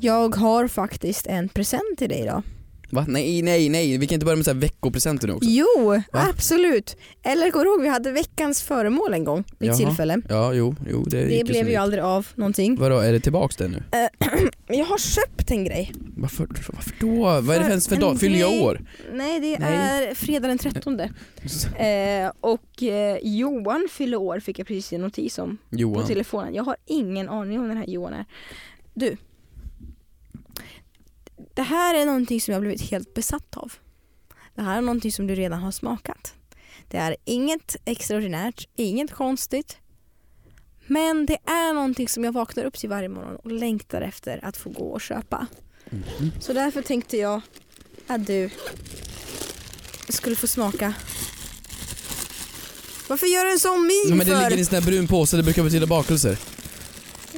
[0.00, 2.42] jag har faktiskt en present till dig idag.
[2.90, 3.04] Va?
[3.08, 3.98] Nej, nej, nej.
[3.98, 5.48] Vi kan inte börja med så här veckopresenter nu också.
[5.50, 6.96] Jo, absolut.
[7.22, 9.88] Eller kommer du ihåg vi hade veckans föremål en gång vid ett Jaha.
[9.88, 10.20] tillfälle.
[10.28, 12.76] Ja, jo, jo det, Det gick blev som ju det aldrig av någonting.
[12.76, 13.82] Vadå, är det tillbaks det nu?
[13.90, 14.48] Men
[14.78, 15.92] jag har köpt en grej.
[16.16, 17.16] Varför, varför då?
[17.40, 18.20] Vad är det för ens för en dag?
[18.20, 18.80] Fyller jag grej- år?
[19.12, 20.08] Nej det Nej.
[20.08, 21.00] är fredag den 13.
[21.78, 26.06] Eh, och eh, Johan fyller år fick jag precis en notis om på Johan.
[26.06, 26.54] telefonen.
[26.54, 28.24] Jag har ingen aning om den här Johan är.
[28.94, 29.16] Du.
[31.58, 33.72] Det här är någonting som jag blivit helt besatt av.
[34.54, 36.34] Det här är någonting som du redan har smakat.
[36.88, 39.76] Det är inget extraordinärt, inget konstigt.
[40.86, 44.56] Men det är någonting som jag vaknar upp till varje morgon och längtar efter att
[44.56, 45.46] få gå och köpa.
[45.90, 46.30] Mhm.
[46.40, 47.40] Så därför tänkte jag
[48.06, 48.50] att du
[50.08, 50.94] skulle få smaka.
[53.08, 54.34] Varför gör du en sån min men det för?
[54.42, 56.38] ligger i en sån här brun påse, det brukar betyda bakelser.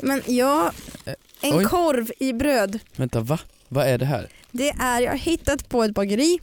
[0.02, 0.72] Men ja,
[1.04, 1.64] Eh, en oj.
[1.64, 2.78] korv i bröd.
[2.96, 3.38] Vänta, va?
[3.72, 4.28] Vad är det här?
[4.52, 6.38] Det är, jag har hittat på ett bageri.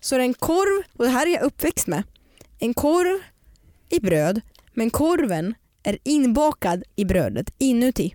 [0.00, 2.02] Så är det en korv, och det här är jag uppväxt med.
[2.58, 3.18] En korv
[3.88, 4.40] i bröd,
[4.74, 8.14] men korven är inbakad i brödet inuti.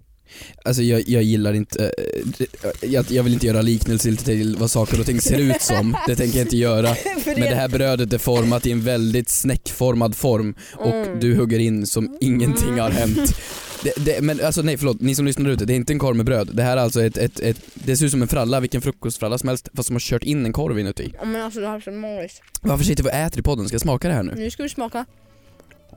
[0.65, 1.89] Alltså jag, jag gillar inte, eh,
[2.38, 5.98] det- jag, jag vill inte göra liknelser till vad saker och ting ser ut som,
[6.08, 6.96] det tänker jag inte göra.
[7.26, 11.19] Men det här brödet är format i en väldigt snäckformad form och Mm.
[11.19, 13.36] du hugger in som ingenting har hänt.
[13.84, 16.15] Det, det, men alltså nej förlåt, ni som lyssnar ute, det är inte en korv
[16.15, 16.50] med bröd.
[16.54, 19.38] Det här är alltså ett, ett, ett det ser ut som en fralla, vilken frukostfralla
[19.38, 21.13] som helst fast som har kört in en korv inuti.
[21.19, 22.41] Ja, men alltså det här är så magiskt.
[22.62, 23.67] Varför sitter vi och äter i podden?
[23.67, 24.34] Ska jag smaka det här nu?
[24.36, 25.06] Nu ska du smaka.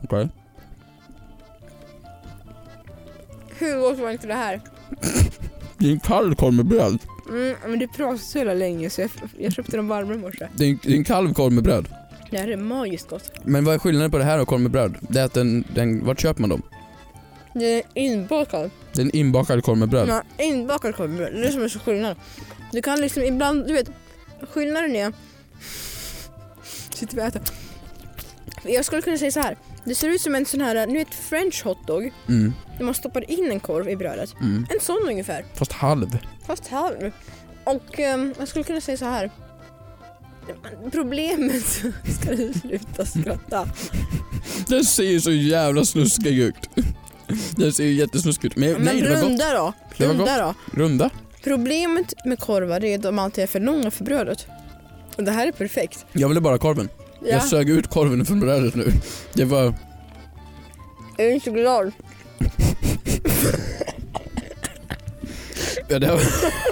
[0.02, 0.28] Okej.
[3.58, 4.60] Hur gott var inte det här?
[5.78, 6.98] Det är en kall korv med bröd.
[7.28, 10.48] Mm, men du pratade så jävla länge så jag, jag köpte dem varma i morse.
[10.54, 11.88] Det är en, det är en kalv korv med bröd.
[12.30, 13.32] Det här är magiskt gott.
[13.44, 14.96] Men vad är skillnaden på det här och korv med bröd?
[15.00, 16.62] Det är att den, den vart köper man dem?
[17.54, 18.70] Det är inbakad.
[18.92, 20.08] Det är en inbakad korv med bröd.
[20.08, 21.32] Ja, inbakad korv med bröd.
[21.32, 22.16] Det är det som är så skillnad.
[22.72, 23.90] Du kan liksom ibland, du vet,
[24.50, 25.12] skillnaden är...
[26.94, 27.42] Sitter vi och äter.
[28.64, 29.56] Jag skulle kunna säga så här.
[29.86, 32.12] Det ser ut som en sån här, ni vet french hotdog.
[32.28, 34.34] Mm, Där man stoppar in en korv i brödet.
[34.40, 34.66] mm.
[34.70, 35.44] En sån ungefär.
[35.54, 36.18] Fast halv.
[36.46, 37.12] Fast halv.
[37.64, 39.30] Och ehm, jag skulle kunna säga så här.
[40.92, 41.64] Problemet,
[42.20, 43.68] ska du sluta skratta?
[44.68, 46.54] Den ser ju så jävla snuskig ut.
[47.56, 48.56] Den ser ju jättesnuskig ut.
[48.56, 49.24] Men, Men nej det var gott.
[49.24, 49.72] runda då.
[49.96, 50.54] Det var Runda då.
[50.80, 51.10] Runda.
[51.44, 54.46] Problemet med korvar är att de alltid är för långa för brödet.
[55.16, 56.06] Och det här är perfekt.
[56.12, 56.88] Jag ville bara korven.
[57.20, 57.28] Ja.
[57.28, 58.92] Jag sög ut korven från brödet nu.
[59.32, 59.74] Det var...
[61.18, 61.92] Är du inte glad?
[65.88, 66.20] Ja, det, var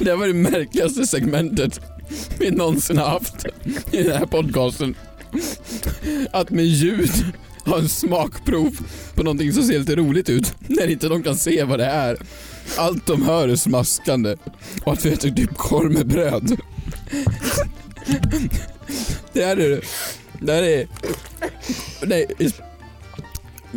[0.05, 1.81] det var det märkligaste segmentet
[2.39, 3.47] vi någonsin har haft
[3.91, 4.95] i den här podcasten.
[6.31, 7.11] Att med ljud
[7.65, 8.79] ha en smakprov
[9.15, 12.17] på någonting som ser lite roligt ut när inte de kan se vad det är.
[12.77, 14.37] Allt de hör är smaskande
[14.85, 16.57] och att vi äter typ korv med bröd.
[19.33, 19.81] Det är det
[20.53, 20.87] här är...
[22.07, 22.27] Nej,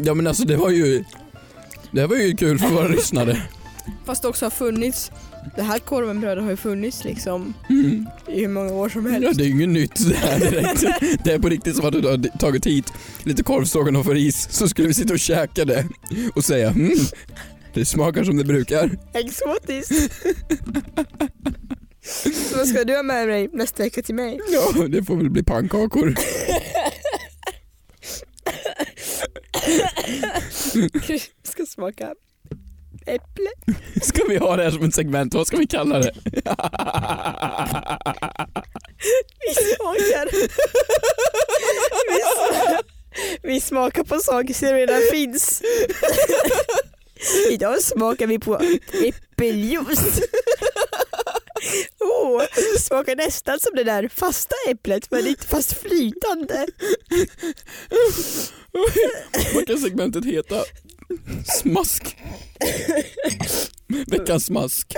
[0.03, 1.03] ja men alltså det var ju...
[1.91, 3.41] Det här var ju kul för våra lyssnare.
[4.05, 5.11] Fast det också har funnits.
[5.55, 8.05] Det här korven med bröd har ju funnits liksom Mm.
[8.27, 9.37] i hur många år som Ja, helst.
[9.37, 10.83] det är ju inget nytt det här direkt.
[11.23, 14.67] Det är på riktigt som att du har tagit hit lite korvstroganoff och ris så
[14.69, 15.85] skulle vi sitta och käka det
[16.35, 16.91] och säga mm,
[17.73, 18.89] det smakar som det brukar.
[19.13, 20.13] Exotiskt.
[22.07, 24.39] Så vad ska du ha med dig nästa vecka till mig?
[24.49, 26.15] Ja, det får väl bli pannkakor.
[31.07, 32.13] Du ska smaka
[33.05, 33.49] äpple.
[34.01, 35.33] Ska vi ha det här som ett segment?
[35.33, 36.11] Vad ska vi kalla det?
[39.39, 40.29] Vi smakar.
[42.09, 42.81] Vi, smakar.
[43.41, 45.61] vi smakar på saker som redan finns.
[47.51, 48.59] Idag smakar vi på
[49.03, 50.21] äppeljuice.
[51.99, 52.41] Oh,
[52.79, 56.67] smakar nästan som det där fasta äpplet men inte fast flytande.
[59.55, 60.63] Vad kan segmentet heta?
[61.61, 62.17] Smask.
[63.87, 64.95] Veckans smask.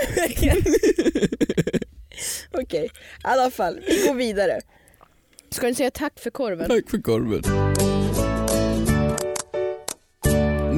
[2.52, 2.90] Okej, i
[3.22, 4.60] alla fall, vi går vidare.
[5.50, 6.68] Ska ni säga tack för korven?
[6.68, 7.42] Tack för korven.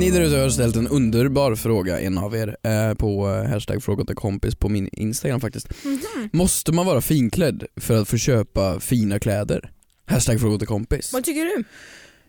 [0.03, 3.83] Ni där ute har ställt en underbar fråga, en av er, eh, på eh, hashtag
[3.83, 5.85] fråga till kompis på min Instagram faktiskt.
[5.85, 6.01] Mhm.
[6.33, 9.71] Måste man vara finklädd för att få köpa fina kläder?
[10.07, 11.13] Hashtag fråga till kompis.
[11.13, 11.65] Vad tycker du?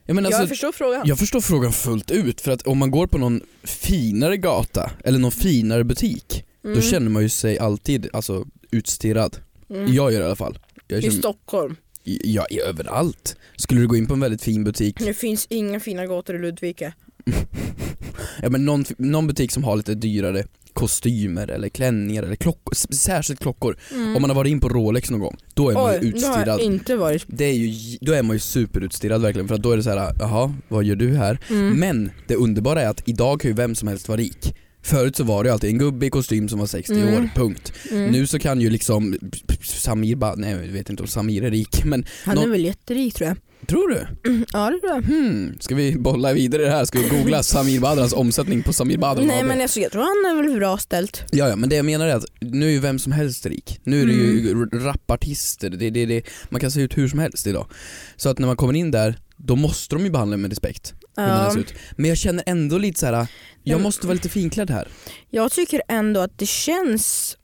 [0.06, 1.02] Jag, jag alltså, förstår frågan.
[1.06, 5.20] jag förstår frågan fullt ut, för att om man går på någon finare gata eller
[5.20, 6.76] någon finare butik, Mm.
[6.76, 9.38] då känner man ju sig alltid alltså, utstirrad.
[9.70, 9.94] Mm.
[9.94, 10.60] Jag gör det i alla fall.
[10.88, 11.76] Jag I känner, Stockholm.
[12.04, 13.36] ja, överallt.
[13.56, 16.40] Skulle du gå in på en väldigt fin butik, Det finns inga fina gator i
[16.40, 16.94] Ludvika.
[18.42, 20.44] ja, men någon, någon butik som har lite dyrare
[20.74, 23.78] kostymer eller klänningar eller klockor, särskilt klockor.
[23.92, 24.16] Mm.
[24.16, 26.06] Om man har varit in på Rolex någon gång, då är man ju Oj, det
[26.06, 26.48] har utstirrad.
[26.48, 27.24] jag inte varit.
[27.28, 29.90] Det är ju, då är man ju superutstirrad verkligen för att då är det så
[29.90, 31.40] här, jaha, vad gör du här?
[31.50, 31.80] Mm.
[31.80, 34.56] Men det underbara är att idag kan ju vem som helst vara rik.
[34.84, 37.14] Förut så var det ju alltid en gubbe i kostym som var 60 Mm.
[37.14, 37.74] år, punkt.
[37.92, 38.12] Mm.
[38.12, 39.18] Nu så kan ju liksom
[39.64, 42.66] Samir bara, nej jag vet inte om Samir är rik men Han är nå- väl
[42.66, 43.38] jätterik tror jag.
[43.68, 44.30] tror du?
[44.30, 44.46] Mm.
[44.54, 45.02] Ja det tror jag.
[45.02, 46.86] Hmm, ska vi bolla vidare det här?
[46.86, 50.38] Ska vi googla Samir Badrans omsättning på Samir Badran Nej men alltså, jag tror han
[50.40, 51.24] är väl bra ställt.
[51.32, 53.80] Ja, ja men det jag menar är att nu är ju vem som helst rik.
[53.84, 54.62] Nu är det ju Mm.
[54.74, 57.68] r- rapartister, det, det, det, man kan se ut hur som helst idag.
[58.16, 60.94] Så att när man kommer in där, då måste de ju behandla med respekt.
[61.16, 61.74] Hur man ser ut.
[61.96, 63.28] Men jag känner ändå lite så här.
[63.64, 64.88] jag måste vara lite finklädd här.
[65.30, 67.38] Jag tycker ändå att det känns,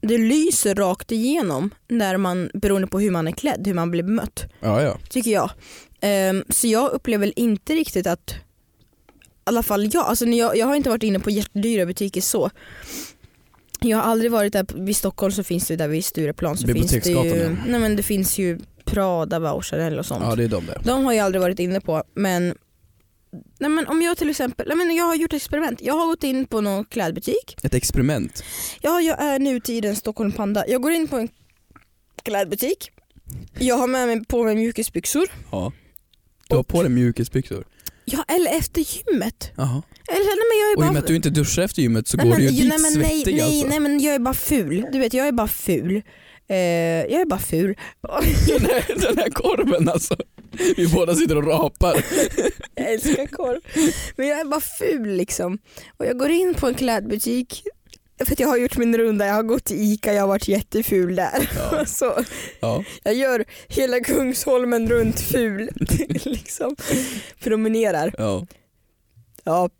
[0.00, 4.02] det lyser rakt igenom när man, beroende på hur man är klädd, hur man blir
[4.02, 4.44] bemött.
[4.60, 4.98] Ja, ja.
[5.10, 5.50] Tycker jag.
[6.00, 8.34] Ehm, så jag upplever väl inte riktigt att, i
[9.44, 12.50] alla fall jag, alltså när jag, jag har inte varit inne på jättedyra butiker så.
[13.80, 16.90] Jag har aldrig varit där, vid Stockholm så finns det där vid Stureplan så finns
[16.90, 17.70] det Biblioteksgatan, ju, ja.
[17.70, 20.24] nej men det finns ju Prada, Chanel och sånt.
[20.24, 20.80] Ja det är de där.
[20.84, 22.54] De har jag aldrig varit inne på men,
[23.58, 25.80] nej men om jag till exempel, nej men jag har gjort experiment.
[25.82, 27.56] Jag har gått in på någon klädbutik.
[27.62, 28.44] Ett experiment.
[28.80, 30.64] Ja, jag är nutidens Stockholm Panda.
[30.68, 31.28] Jag går in på en
[32.22, 32.90] klädbutik.
[33.58, 35.26] Jag har med mig på mig mjukisbyxor.
[35.50, 35.72] Ja.
[36.48, 37.64] Du har på dig mjukisbyxor.
[38.04, 39.52] Ja, eller efter gymmet.
[39.56, 39.82] Jaha.
[40.08, 40.92] Eller, nej, men jag är Och i och bara...
[40.92, 42.78] med att du inte duschar efter gymmet så nej, går men, du ju dit nej,
[42.82, 43.68] nej, svettig nej, alltså.
[43.68, 44.86] nej men jag är bara ful.
[44.92, 46.02] Du vet jag är bara ful.
[46.48, 47.76] Eh, jag är bara ful.
[48.46, 50.16] Den, här, den här korven alltså.
[50.76, 51.94] Vi båda sitter och rapar.
[52.74, 53.60] Jag älskar korv.
[54.16, 55.58] Men jag är bara ful liksom.
[55.96, 57.62] Och jag går in på en klädbutik.
[58.24, 60.48] För att jag har gjort min runda, jag har gått till ICA, jag har varit
[60.48, 61.50] jätteful där.
[61.56, 61.84] Ja.
[61.86, 62.24] Så
[62.60, 62.84] Ja.
[63.04, 65.70] jag gör hela Kungsholmen runt ful.
[66.24, 66.76] liksom.
[67.40, 68.14] Promenerar.
[68.18, 68.46] ja.
[69.44, 69.70] Ja.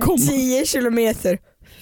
[0.00, 0.18] Komma?
[0.18, 1.38] 10 kilometer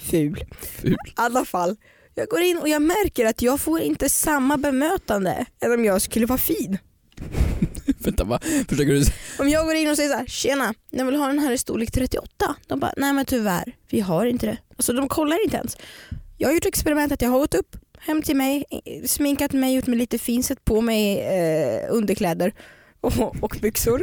[0.09, 0.43] ful.
[0.61, 0.91] Ful.
[0.93, 1.75] I alla fall.
[2.15, 6.01] Jag går in och jag märker att jag får inte samma bemötande än om jag
[6.01, 6.77] skulle vara fin.
[8.05, 8.39] Vänta va?
[8.69, 9.05] Försöker du...
[9.39, 11.57] Om jag går in och säger så här, tjena, jag vill ha den här i
[11.57, 12.55] storlek 38.
[12.67, 14.57] De bara, nej men tyvärr, vi har inte det.
[14.77, 15.77] Alltså de kollar inte ens.
[16.37, 18.65] Jag har gjort experiment att jag har gått upp hem till mig,
[19.05, 22.53] sminkat mig, gjort mig lite fin, sett på mig eh, underkläder
[23.01, 24.01] och, och byxor.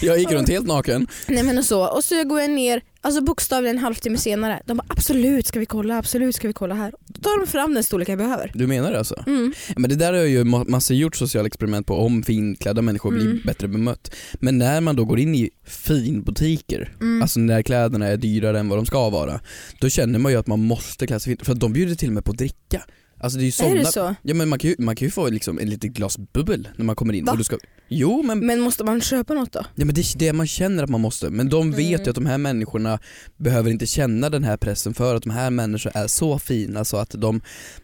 [0.04, 1.06] Jag gick runt helt naken.
[1.28, 1.86] nej men och så.
[1.86, 4.62] Och så går jag ner, alltså bokstavligen en halvtimme senare.
[4.66, 6.92] De bara, absolut ska vi kolla, absolut ska vi kolla här.
[7.06, 8.50] Då tar de fram den storlek jag behöver.
[8.54, 9.24] Du menar det alltså?
[9.26, 9.52] Mm.
[9.76, 13.24] Men det där har ju ma- massa gjort sociala experiment på om finklädda människor blir
[13.26, 13.40] Mm.
[13.44, 14.14] bättre bemött.
[14.34, 17.22] Men när man då går in i finbutiker, Mm.
[17.22, 19.40] alltså när kläderna är dyrare än vad de ska vara,
[19.80, 22.08] då känner man ju att man måste klä sig fint, för att de bjuder till
[22.08, 22.82] och med på att dricka.
[23.20, 23.70] Alltså det är ju såna...
[23.70, 24.14] Är det så?
[24.22, 26.84] Ja men man kan ju, man kan ju få liksom en litet glas bubbel när
[26.84, 27.24] man kommer in.
[27.24, 27.32] Va?
[27.32, 27.56] Och du ska...
[27.88, 29.60] Jo men, Men måste man köpa något då?
[29.74, 31.30] ja, men det är det man känner att man måste.
[31.30, 32.02] Men de vet Mm.
[32.04, 32.98] ju att de här människorna
[33.36, 36.96] behöver inte känna den här pressen för att de här människorna är så fina så
[36.96, 37.40] att de,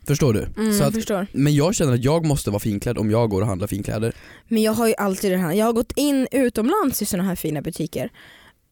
[0.07, 0.47] förstår du?
[0.57, 1.26] Mm, så att, förstår.
[1.32, 4.12] men jag känner att jag måste vara finklädd om jag går och handlar finkläder.
[4.49, 7.37] Men jag har ju alltid det här, jag har gått in utomlands i såna här
[7.37, 8.11] fina butiker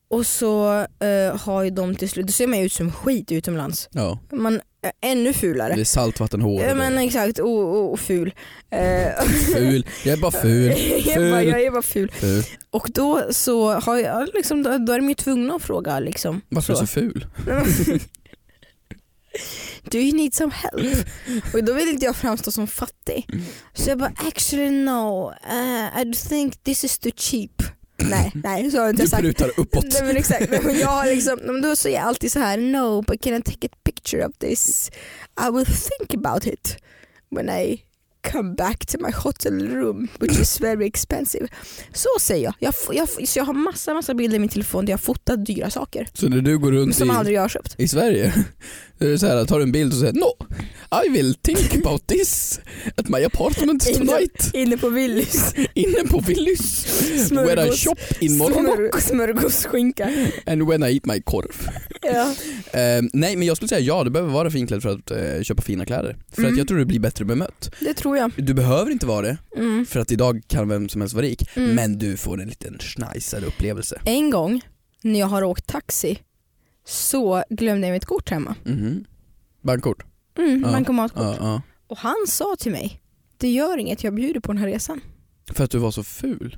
[0.08, 3.32] och så eh, har ju de till slut, då ser man ju ut som skit
[3.32, 3.88] utomlands.
[3.92, 4.60] Ja, Man
[5.00, 5.74] ännu fulare.
[5.74, 6.62] det är saltvattenhår.
[6.62, 8.34] Ja men exakt, och, och, och ful.
[8.70, 9.24] Eh,
[9.54, 10.72] Ful, jag är bara ful.
[11.06, 11.48] jag, bara, Ful.
[11.48, 12.10] jag är bara ful.
[12.10, 12.44] ful.
[12.70, 16.40] Och då så har jag liksom, då, då är de ju tvungna att fråga liksom.
[16.48, 17.26] Varför är du så ful?
[19.90, 21.06] Do you need some help?
[21.54, 23.26] Och då vill inte jag framstå som fattig.
[23.74, 27.62] Så jag bara actually no, uh, I think this is too cheap.
[27.96, 29.22] Nej, nej så har jag inte Du sagt.
[29.22, 29.84] prutar uppåt.
[29.92, 33.22] Nej men exakt, men jag har liksom, då säger jag alltid så här: no but
[33.22, 34.90] can I take a picture of this?
[35.48, 36.76] I will think about it
[37.30, 37.82] when I
[38.32, 41.48] come back to my hotel room which is very expensive.
[41.92, 42.54] Så säger jag.
[42.58, 45.70] Jag, jag, så jag har massa massa bilder i min telefon där jag fotat dyra
[45.70, 47.74] saker Så när du går runt som i, aldrig jag har köpt.
[47.80, 48.34] i Sverige,
[49.18, 50.36] så här, tar en bild och säger no,
[51.06, 52.60] I will think about this
[52.96, 55.54] at my apartment tonight Inne på Willys.
[55.74, 56.86] inne på Willys
[57.32, 57.84] where I Smörgås.
[57.84, 60.10] shop in Morgonrock Smör, smörgåsskinka.
[60.46, 61.68] and when I eat my korv.
[62.06, 62.34] Ja.
[62.80, 65.62] Eh, nej men jag skulle säga ja, du behöver vara finklädd för att eh, köpa
[65.62, 66.16] fina kläder.
[66.32, 66.52] För Mm.
[66.52, 67.70] att jag tror du blir bättre bemött.
[67.80, 68.32] Det tror jag.
[68.36, 69.86] Du behöver inte vara det, Mm.
[69.86, 71.48] för att idag kan vem som helst vara rik.
[71.56, 71.74] Mm.
[71.74, 74.00] Men du får en liten schnajsad upplevelse.
[74.04, 74.60] En gång
[75.02, 76.18] när jag har åkt taxi
[76.84, 78.54] så glömde jag mitt kort hemma.
[78.64, 79.04] Mhm.
[79.62, 80.04] Bankkort?
[80.38, 80.72] Mm, Ja.
[80.72, 81.36] bankomatkort.
[81.40, 81.62] Ja.
[81.86, 83.00] Och han sa till mig,
[83.38, 85.00] det gör inget jag bjuder på den här resan.
[85.52, 86.56] För att du var så ful.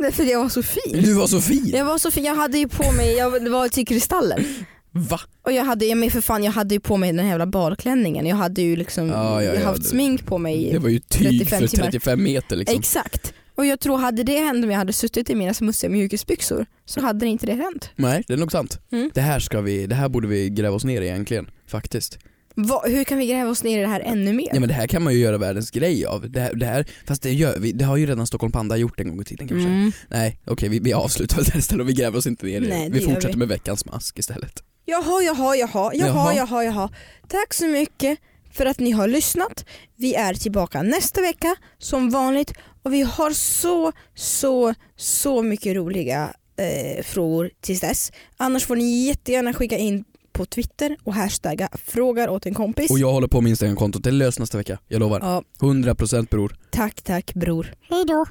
[0.00, 1.02] Nej, För jag var så fin.
[1.02, 1.70] Du var så fin!
[1.74, 4.44] Jag var så fin, jag hade ju på mig, jag, var till Kristallen.
[4.90, 5.20] Va?
[5.42, 8.26] Och jag hade, men för fan, jag hade ju på mig den här jävla badklänningen.
[8.26, 10.68] Jag hade ju liksom Ja, ja, ja, haft smink på mig.
[10.72, 11.84] Det var ju tyg 35 för timmar.
[11.84, 12.78] 35 meter liksom.
[12.78, 13.32] Exakt.
[13.58, 17.00] Och jag tror hade det hänt om jag hade suttit i mina smutsiga mjukisbyxor så
[17.00, 17.90] hade inte det hänt.
[17.96, 18.78] Nej, det är nog sant.
[18.92, 19.10] Mm.
[19.14, 22.18] Det, här ska vi, det här borde vi gräva oss ner i egentligen, faktiskt.
[22.54, 24.48] Va, hur kan vi gräva oss ner i det här ännu mer?
[24.52, 26.30] Ja men det här kan man ju göra världens grej av.
[26.30, 29.00] Det här, det här, fast det gör vi, det har ju redan Stockholm Panda gjort
[29.00, 29.68] en gång i tiden kanske.
[29.68, 29.92] Mm.
[30.08, 32.60] Nej, okej vi, vi avslutar väl där istället och vi gräver oss inte ner i
[32.60, 32.68] det.
[32.68, 33.36] Nej, det Vi fortsätter vi.
[33.36, 34.62] med veckans mask istället.
[34.84, 36.34] Jaha, jaha, jaha, Jaha.
[36.36, 36.90] jaha, jaha.
[37.28, 38.18] Tack så mycket
[38.52, 39.64] för att ni har lyssnat.
[39.96, 42.52] Vi är tillbaka nästa vecka som vanligt
[42.88, 48.12] och vi har så, så, så mycket roliga eh, frågor tills dess.
[48.36, 52.90] Annars får ni jättegärna skicka in på Twitter och hashtagga frågar åt en kompis.
[52.90, 55.20] Och jag håller på med Instagram-kontot, det löser nästa vecka, jag lovar.
[55.20, 56.56] Ja, 100% bror.
[56.70, 57.74] tack, tack bror.
[57.90, 58.26] Hej då.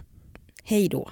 [0.63, 1.09] Hej då.